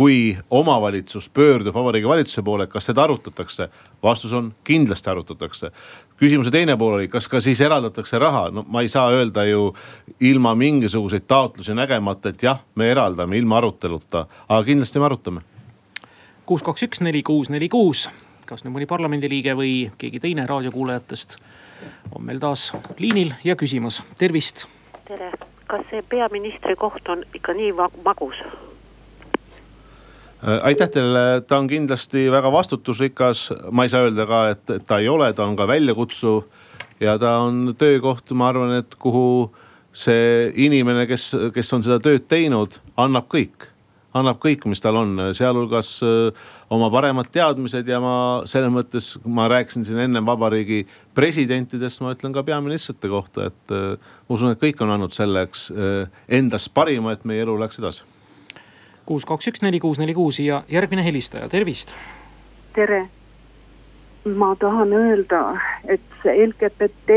kui 0.00 0.38
omavalitsus 0.50 1.28
pöördub 1.28 1.74
Vabariigi 1.74 2.08
Valitsuse 2.08 2.42
poole, 2.42 2.66
kas 2.66 2.86
seda 2.88 3.02
arutatakse? 3.02 3.68
vastus 4.02 4.32
on 4.32 4.54
kindlasti 4.64 5.10
arutatakse. 5.10 5.70
küsimuse 6.16 6.50
teine 6.50 6.76
pool 6.76 6.94
oli, 6.96 7.08
kas 7.08 7.28
ka 7.28 7.40
siis 7.40 7.60
eraldatakse 7.60 8.18
raha, 8.18 8.48
no 8.50 8.64
ma 8.68 8.80
ei 8.80 8.88
saa 8.88 9.10
öelda 9.10 9.44
ju 9.44 9.74
ilma 10.20 10.54
mingisuguseid 10.54 11.28
taotlusi 11.28 11.74
nägemata, 11.74 12.28
et 12.28 12.42
jah, 12.42 12.64
me 12.74 12.90
eraldame 12.90 13.38
ilma 13.38 13.58
aruteluta, 13.58 14.26
aga 14.48 14.64
kindlasti 14.64 14.98
me 14.98 15.04
arutame. 15.10 15.40
kuus, 16.46 16.62
kaks, 16.62 16.82
üks, 16.88 17.04
neli, 17.04 17.22
kuus, 17.22 17.50
neli, 17.50 17.68
kuus. 17.68 18.08
kas 18.46 18.64
nüüd 18.64 18.78
mõni 18.78 18.88
parlamendiliige 18.88 19.52
või 19.54 19.74
keegi 19.98 20.20
teine 20.20 20.46
raadiokuulajatest 20.46 21.36
on 22.14 22.24
meil 22.24 22.40
taas 22.40 22.72
liinil 22.98 23.36
ja 23.44 23.56
küsimas, 23.56 24.02
tervist. 24.18 24.66
tere 25.04 25.32
kas 25.70 25.86
see 25.90 26.02
peaministri 26.02 26.76
koht 26.76 27.08
on 27.08 27.24
ikka 27.34 27.54
nii 27.54 27.72
magus? 28.04 28.42
aitäh 30.40 30.88
teile, 30.88 31.42
ta 31.46 31.58
on 31.60 31.68
kindlasti 31.68 32.30
väga 32.32 32.52
vastutusrikas, 32.52 33.50
ma 33.70 33.84
ei 33.84 33.92
saa 33.92 34.06
öelda 34.06 34.26
ka, 34.26 34.38
et 34.54 34.86
ta 34.86 34.98
ei 34.98 35.08
ole, 35.08 35.32
ta 35.32 35.44
on 35.44 35.56
ka 35.56 35.66
väljakutsuv. 35.68 36.42
ja 37.00 37.18
ta 37.18 37.38
on 37.44 37.74
töökoht, 37.78 38.30
ma 38.32 38.48
arvan, 38.48 38.72
et 38.78 38.94
kuhu 38.98 39.52
see 39.92 40.52
inimene, 40.54 41.06
kes, 41.06 41.32
kes 41.54 41.72
on 41.72 41.84
seda 41.84 42.00
tööd 42.00 42.26
teinud, 42.28 42.80
annab 42.96 43.28
kõik 43.28 43.69
annab 44.16 44.40
kõik, 44.42 44.64
mis 44.70 44.82
tal 44.82 44.98
on, 45.00 45.12
sealhulgas 45.36 45.92
äh, 46.06 46.46
oma 46.72 46.90
paremad 46.92 47.30
teadmised 47.32 47.88
ja 47.88 48.00
ma 48.02 48.14
selles 48.50 48.72
mõttes, 48.74 49.12
ma 49.24 49.46
rääkisin 49.50 49.86
siin 49.86 50.00
ennem 50.06 50.26
vabariigi 50.26 50.82
presidentidest, 51.16 52.02
ma 52.02 52.14
ütlen 52.16 52.34
ka 52.34 52.44
peaministrite 52.46 53.10
kohta, 53.12 53.50
et 53.50 53.76
äh, 53.76 54.16
ma 54.26 54.38
usun, 54.38 54.54
et 54.54 54.62
kõik 54.62 54.82
on 54.82 54.94
andnud 54.96 55.14
selleks 55.16 55.68
äh, 55.74 56.24
endast 56.40 56.72
parima, 56.74 57.14
et 57.14 57.24
meie 57.28 57.44
elu 57.46 57.54
läheks 57.60 57.82
edasi. 57.82 58.08
kuus, 59.06 59.24
kaks, 59.26 59.50
üks, 59.50 59.62
neli, 59.62 59.80
kuus, 59.82 59.98
neli, 60.02 60.14
kuus 60.14 60.40
ja 60.42 60.62
järgmine 60.70 61.04
helistaja, 61.06 61.48
tervist. 61.48 61.94
tere. 62.74 63.06
ma 64.24 64.52
tahan 64.58 64.92
öelda, 64.92 65.40
et 65.88 66.02
see 66.22 66.34
LGBT 66.46 67.16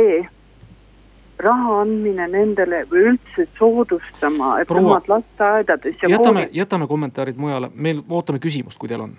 raha 1.43 1.81
andmine 1.81 2.27
nendele 2.31 2.83
või 2.91 3.07
üldse 3.11 3.47
soodustama, 3.57 4.55
et 4.61 4.67
Proua, 4.67 4.97
nemad 4.97 5.09
lasteaedades 5.11 5.99
ja 6.03 6.09
jätame, 6.15 6.47
jätame 6.51 6.87
kommentaarid 6.87 7.39
mujale, 7.39 7.69
meil 7.75 8.01
ootame 8.09 8.39
küsimust, 8.43 8.79
kui 8.79 8.91
teil 8.91 9.03
on. 9.03 9.17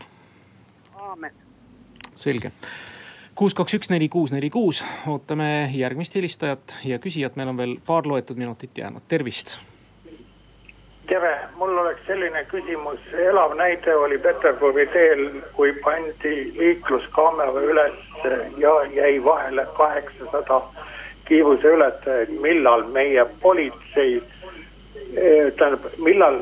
selge. 2.14 2.52
kuus, 3.34 3.54
kaks, 3.54 3.74
üks, 3.74 3.90
neli, 3.90 4.08
kuus, 4.08 4.32
neli, 4.32 4.50
kuus, 4.50 4.84
ootame 5.10 5.70
järgmist 5.74 6.14
helistajat 6.14 6.76
ja 6.84 6.98
küsijat, 6.98 7.36
meil 7.36 7.48
on 7.52 7.56
veel 7.56 7.76
paar 7.86 8.06
loetud 8.06 8.38
minutit 8.38 8.78
jäänud, 8.78 9.02
tervist. 9.08 9.58
tere, 11.06 11.34
mul 11.58 11.76
oleks 11.78 12.06
selline 12.06 12.44
küsimus, 12.48 13.00
elav 13.28 13.56
näide 13.58 13.96
oli 13.96 14.18
Peterburi 14.18 14.86
teel, 14.92 15.42
kui 15.52 15.72
pandi 15.84 16.36
liikluskaamera 16.58 17.66
üles 17.72 17.98
ja 18.56 18.72
jäi 18.94 19.24
vahele 19.24 19.66
kaheksasada 19.76 20.62
kiiruseületajaid, 21.28 22.34
millal 22.40 22.86
meie 22.92 23.24
politsei, 23.42 24.22
tähendab, 25.56 25.88
millal, 25.98 26.40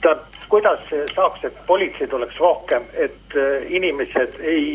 tähendab, 0.00 0.26
kuidas 0.50 0.82
saaks, 1.14 1.44
et 1.46 1.60
politseid 1.66 2.12
oleks 2.12 2.38
rohkem, 2.42 2.88
et 2.92 3.38
inimesed 3.68 4.40
ei 4.40 4.66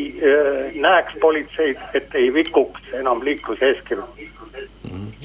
näeks 0.80 1.18
politseid, 1.20 1.82
et 1.94 2.14
ei 2.14 2.30
rikuks 2.30 2.96
enam 3.00 3.24
liikluseeskirju? 3.24 4.08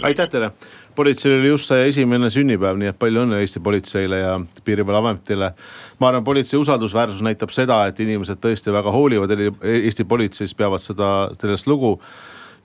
aitäh 0.04 0.30
teile, 0.30 0.52
politseil 0.96 1.38
oli 1.40 1.48
just 1.48 1.70
see 1.70 1.88
esimene 1.90 2.30
sünnipäev, 2.34 2.80
nii 2.80 2.90
et 2.92 3.00
palju 3.00 3.24
õnne 3.26 3.40
Eesti 3.44 3.62
politseile 3.64 4.20
ja 4.22 4.34
piirivalveametile. 4.66 5.52
ma 6.00 6.10
arvan, 6.10 6.24
politsei 6.24 6.60
usaldusväärsus 6.60 7.22
näitab 7.22 7.54
seda, 7.54 7.86
et 7.88 8.00
inimesed 8.00 8.42
tõesti 8.42 8.74
väga 8.74 8.92
hoolivad 8.92 9.32
Eesti 9.62 10.04
politseist, 10.04 10.58
peavad 10.58 10.84
seda, 10.84 11.30
sellest 11.40 11.68
lugu 11.68 11.98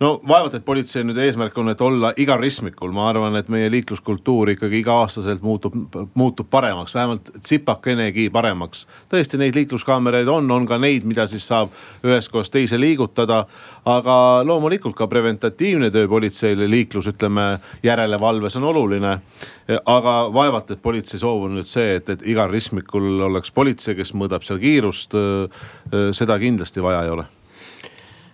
no 0.00 0.20
vaevalt, 0.28 0.54
et 0.54 0.64
politsei 0.64 1.04
nüüd 1.06 1.18
eesmärk 1.20 1.56
on, 1.58 1.70
et 1.72 1.80
olla 1.80 2.10
igal 2.20 2.40
ristmikul, 2.40 2.92
ma 2.94 3.08
arvan, 3.08 3.36
et 3.38 3.48
meie 3.52 3.70
liikluskultuur 3.72 4.52
ikkagi 4.52 4.80
iga-aastaselt 4.82 5.44
muutub, 5.44 5.76
muutub 6.14 6.50
paremaks, 6.52 6.94
vähemalt 6.94 7.30
tsipakenegi 7.40 8.28
paremaks. 8.32 8.86
tõesti, 9.12 9.40
neid 9.40 9.56
liikluskaameraid 9.56 10.28
on, 10.28 10.50
on 10.50 10.66
ka 10.68 10.78
neid, 10.78 11.06
mida 11.08 11.26
siis 11.30 11.46
saab 11.48 11.72
ühest 12.04 12.32
kohast 12.32 12.52
teise 12.52 12.80
liigutada. 12.80 13.44
aga 13.84 14.42
loomulikult 14.44 14.96
ka 14.96 15.06
preventatiivne 15.06 15.90
töö 15.90 16.08
politseil 16.08 16.66
liiklus, 16.70 17.06
ütleme 17.06 17.58
järelevalves 17.82 18.56
on 18.56 18.64
oluline. 18.64 19.18
aga 19.84 20.14
vaevalt, 20.32 20.70
et 20.70 20.82
politsei 20.82 21.20
soov 21.20 21.48
on 21.48 21.56
nüüd 21.56 21.66
see, 21.66 21.96
et, 21.96 22.08
et 22.08 22.26
igal 22.26 22.50
ristmikul 22.50 23.22
oleks 23.30 23.50
politsei, 23.50 23.94
kes 23.94 24.12
mõõdab 24.14 24.44
seal 24.44 24.60
kiirust. 24.60 25.16
seda 26.12 26.38
kindlasti 26.38 26.82
vaja 26.82 27.02
ei 27.02 27.10
ole 27.10 27.26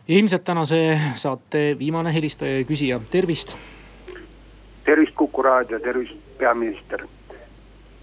ilmselt 0.08 0.44
tänase 0.44 1.00
saate 1.14 1.76
viimane 1.78 2.14
helistaja 2.14 2.58
ja 2.58 2.64
küsija, 2.64 3.00
tervist. 3.10 3.56
tervist, 4.84 5.14
Kuku 5.14 5.42
raadio, 5.42 5.80
tervist, 5.80 6.14
peaminister. 6.38 7.06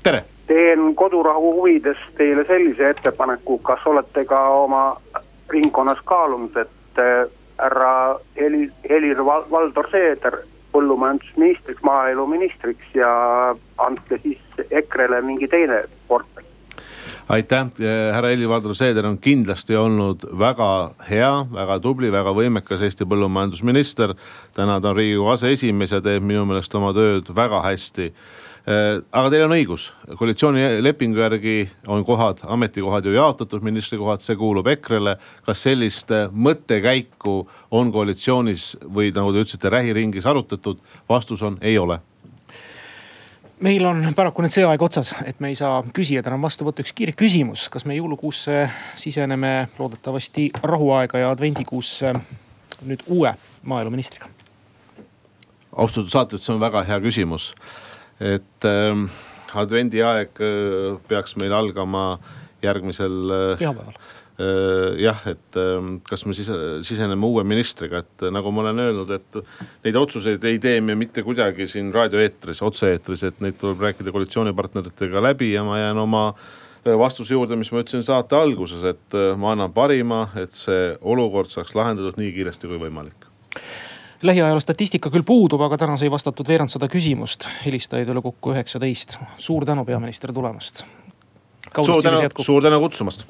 tere. 0.03 0.23
teen 0.47 0.95
kodurahu 0.95 1.53
huvides 1.53 1.97
teile 2.17 2.45
sellise 2.47 2.89
ettepaneku, 2.89 3.57
kas 3.57 3.79
olete 3.85 4.25
ka 4.25 4.47
oma 4.49 5.01
ringkonnas 5.49 5.99
kaalunud, 6.05 6.55
et 6.57 6.99
äh, 6.99 7.29
härra 7.59 8.19
Helir, 8.35 8.71
Helir-Valdor 8.89 9.91
Seeder 9.91 10.39
põllumajandusministriks, 10.71 11.83
maaeluministriks 11.83 12.95
ja 12.95 13.11
andke 13.77 14.17
siis 14.23 14.39
EKRE-le 14.71 15.21
mingi 15.21 15.47
teine 15.47 15.83
portfell 16.07 16.48
aitäh, 17.29 17.69
härra 18.13 18.31
Helir-Valdor 18.33 18.75
Seeder 18.75 19.05
on 19.05 19.17
kindlasti 19.21 19.77
olnud 19.77 20.25
väga 20.39 20.69
hea, 21.09 21.31
väga 21.53 21.79
tubli, 21.83 22.11
väga 22.11 22.33
võimekas 22.33 22.81
Eesti 22.81 23.05
põllumajandusminister. 23.05 24.15
täna 24.53 24.79
ta 24.81 24.89
on 24.89 24.95
riigikogu 24.95 25.29
aseesimees 25.29 25.91
ja 25.91 26.01
teeb 26.01 26.23
minu 26.23 26.45
meelest 26.45 26.75
oma 26.75 26.93
tööd 26.93 27.29
väga 27.35 27.61
hästi 27.61 28.11
aga 28.69 29.29
teil 29.31 29.45
on 29.45 29.55
õigus, 29.55 29.87
koalitsioonilepingu 30.19 31.21
järgi 31.23 31.55
on 31.89 32.03
kohad, 32.05 32.43
ametikohad 32.43 33.07
ju 33.07 33.15
jaotatud, 33.15 33.63
ministrikohad, 33.65 34.21
see 34.21 34.37
kuulub 34.37 34.67
EKRE-le. 34.67 35.15
kas 35.45 35.63
sellist 35.63 36.11
mõttekäiku 36.33 37.39
on 37.71 37.91
koalitsioonis 37.91 38.75
või 38.83 39.13
nagu 39.15 39.33
te 39.33 39.45
ütlesite, 39.45 39.73
rähiringis 39.73 40.25
arutatud? 40.25 40.79
vastus 41.09 41.41
on 41.41 41.57
ei 41.61 41.77
ole 41.77 41.99
meil 43.59 43.85
on 43.85 44.01
paraku 44.15 44.43
nüüd 44.43 44.53
see 44.53 44.65
aeg 44.67 44.81
otsas, 44.83 45.13
et 45.27 45.39
me 45.43 45.51
ei 45.51 45.57
saa 45.59 45.81
küsijad 45.95 46.27
enam 46.29 46.43
vastu 46.45 46.67
võtta. 46.67 46.83
üks 46.85 46.93
kiire 46.95 47.13
küsimus, 47.17 47.67
kas 47.71 47.85
me 47.85 47.97
jõulukuusse 47.97 48.67
siseneme 48.99 49.69
loodetavasti 49.79 50.49
rahuaega 50.63 51.23
ja 51.23 51.31
advendikuusse 51.35 52.13
nüüd 52.87 53.03
uue 53.07 53.33
maaeluministriga? 53.63 54.29
austatud 55.75 56.11
saatejuht, 56.11 56.43
see 56.43 56.55
on 56.55 56.61
väga 56.63 56.83
hea 56.87 56.99
küsimus. 57.03 57.53
et 58.19 58.67
äh, 58.67 59.03
advendiaeg 59.53 60.39
äh, 60.43 61.01
peaks 61.07 61.35
meil 61.35 61.53
algama 61.53 62.19
järgmisel 62.63 63.35
äh,. 63.35 63.59
pühapäeval 63.59 63.95
Äh, 63.95 64.18
jah, 64.39 65.19
et 65.27 65.57
ähm, 65.59 65.97
kas 66.07 66.23
me 66.25 66.33
sise, 66.37 66.55
siseneme 66.87 67.27
uue 67.27 67.43
ministriga, 67.47 68.03
et 68.05 68.23
äh, 68.23 68.31
nagu 68.31 68.53
ma 68.55 68.63
olen 68.63 68.79
öelnud, 68.85 69.09
et 69.11 69.39
neid 69.83 69.97
otsuseid 69.99 70.45
ei 70.47 70.61
tee 70.63 70.79
me 70.85 70.95
mitte 70.95 71.25
kuidagi 71.27 71.67
siin 71.67 71.91
raadioeetris, 71.95 72.61
otse-eetris, 72.63 73.25
et 73.27 73.43
neid 73.43 73.59
tuleb 73.59 73.83
rääkida 73.83 74.13
koalitsioonipartneritega 74.15 75.23
läbi 75.23 75.51
ja 75.51 75.65
ma 75.67 75.81
jään 75.81 75.99
oma 76.05 76.23
äh, 76.31 76.95
vastuse 76.99 77.35
juurde, 77.35 77.57
mis 77.59 77.73
ma 77.75 77.83
ütlesin 77.83 78.05
saate 78.07 78.39
alguses, 78.39 78.85
et 78.93 79.19
ma 79.41 79.51
annan 79.57 79.75
parima, 79.75 80.29
et 80.39 80.55
see 80.55 80.93
olukord 81.01 81.51
saaks 81.51 81.75
lahendatud 81.75 82.21
nii 82.21 82.31
kiiresti 82.37 82.71
kui 82.71 82.79
võimalik 82.87 83.29
lähiajaloo 84.23 84.59
statistika 84.59 85.07
küll 85.11 85.23
puudub, 85.23 85.61
aga 85.63 85.77
täna 85.79 85.93
sai 85.99 86.09
vastatud 86.11 86.47
veerand 86.47 86.71
sada 86.71 86.89
küsimust, 86.91 87.45
helistajaid 87.63 88.09
oli 88.11 88.23
kokku 88.23 88.51
üheksateist. 88.51 89.15
suur 89.39 89.67
tänu, 89.67 89.85
peaminister, 89.87 90.33
tulemast. 90.35 90.83
suur 91.75 92.03
tänu, 92.03 92.27
suur 92.43 92.63
tänu 92.63 92.79
kutsumast 92.83 93.27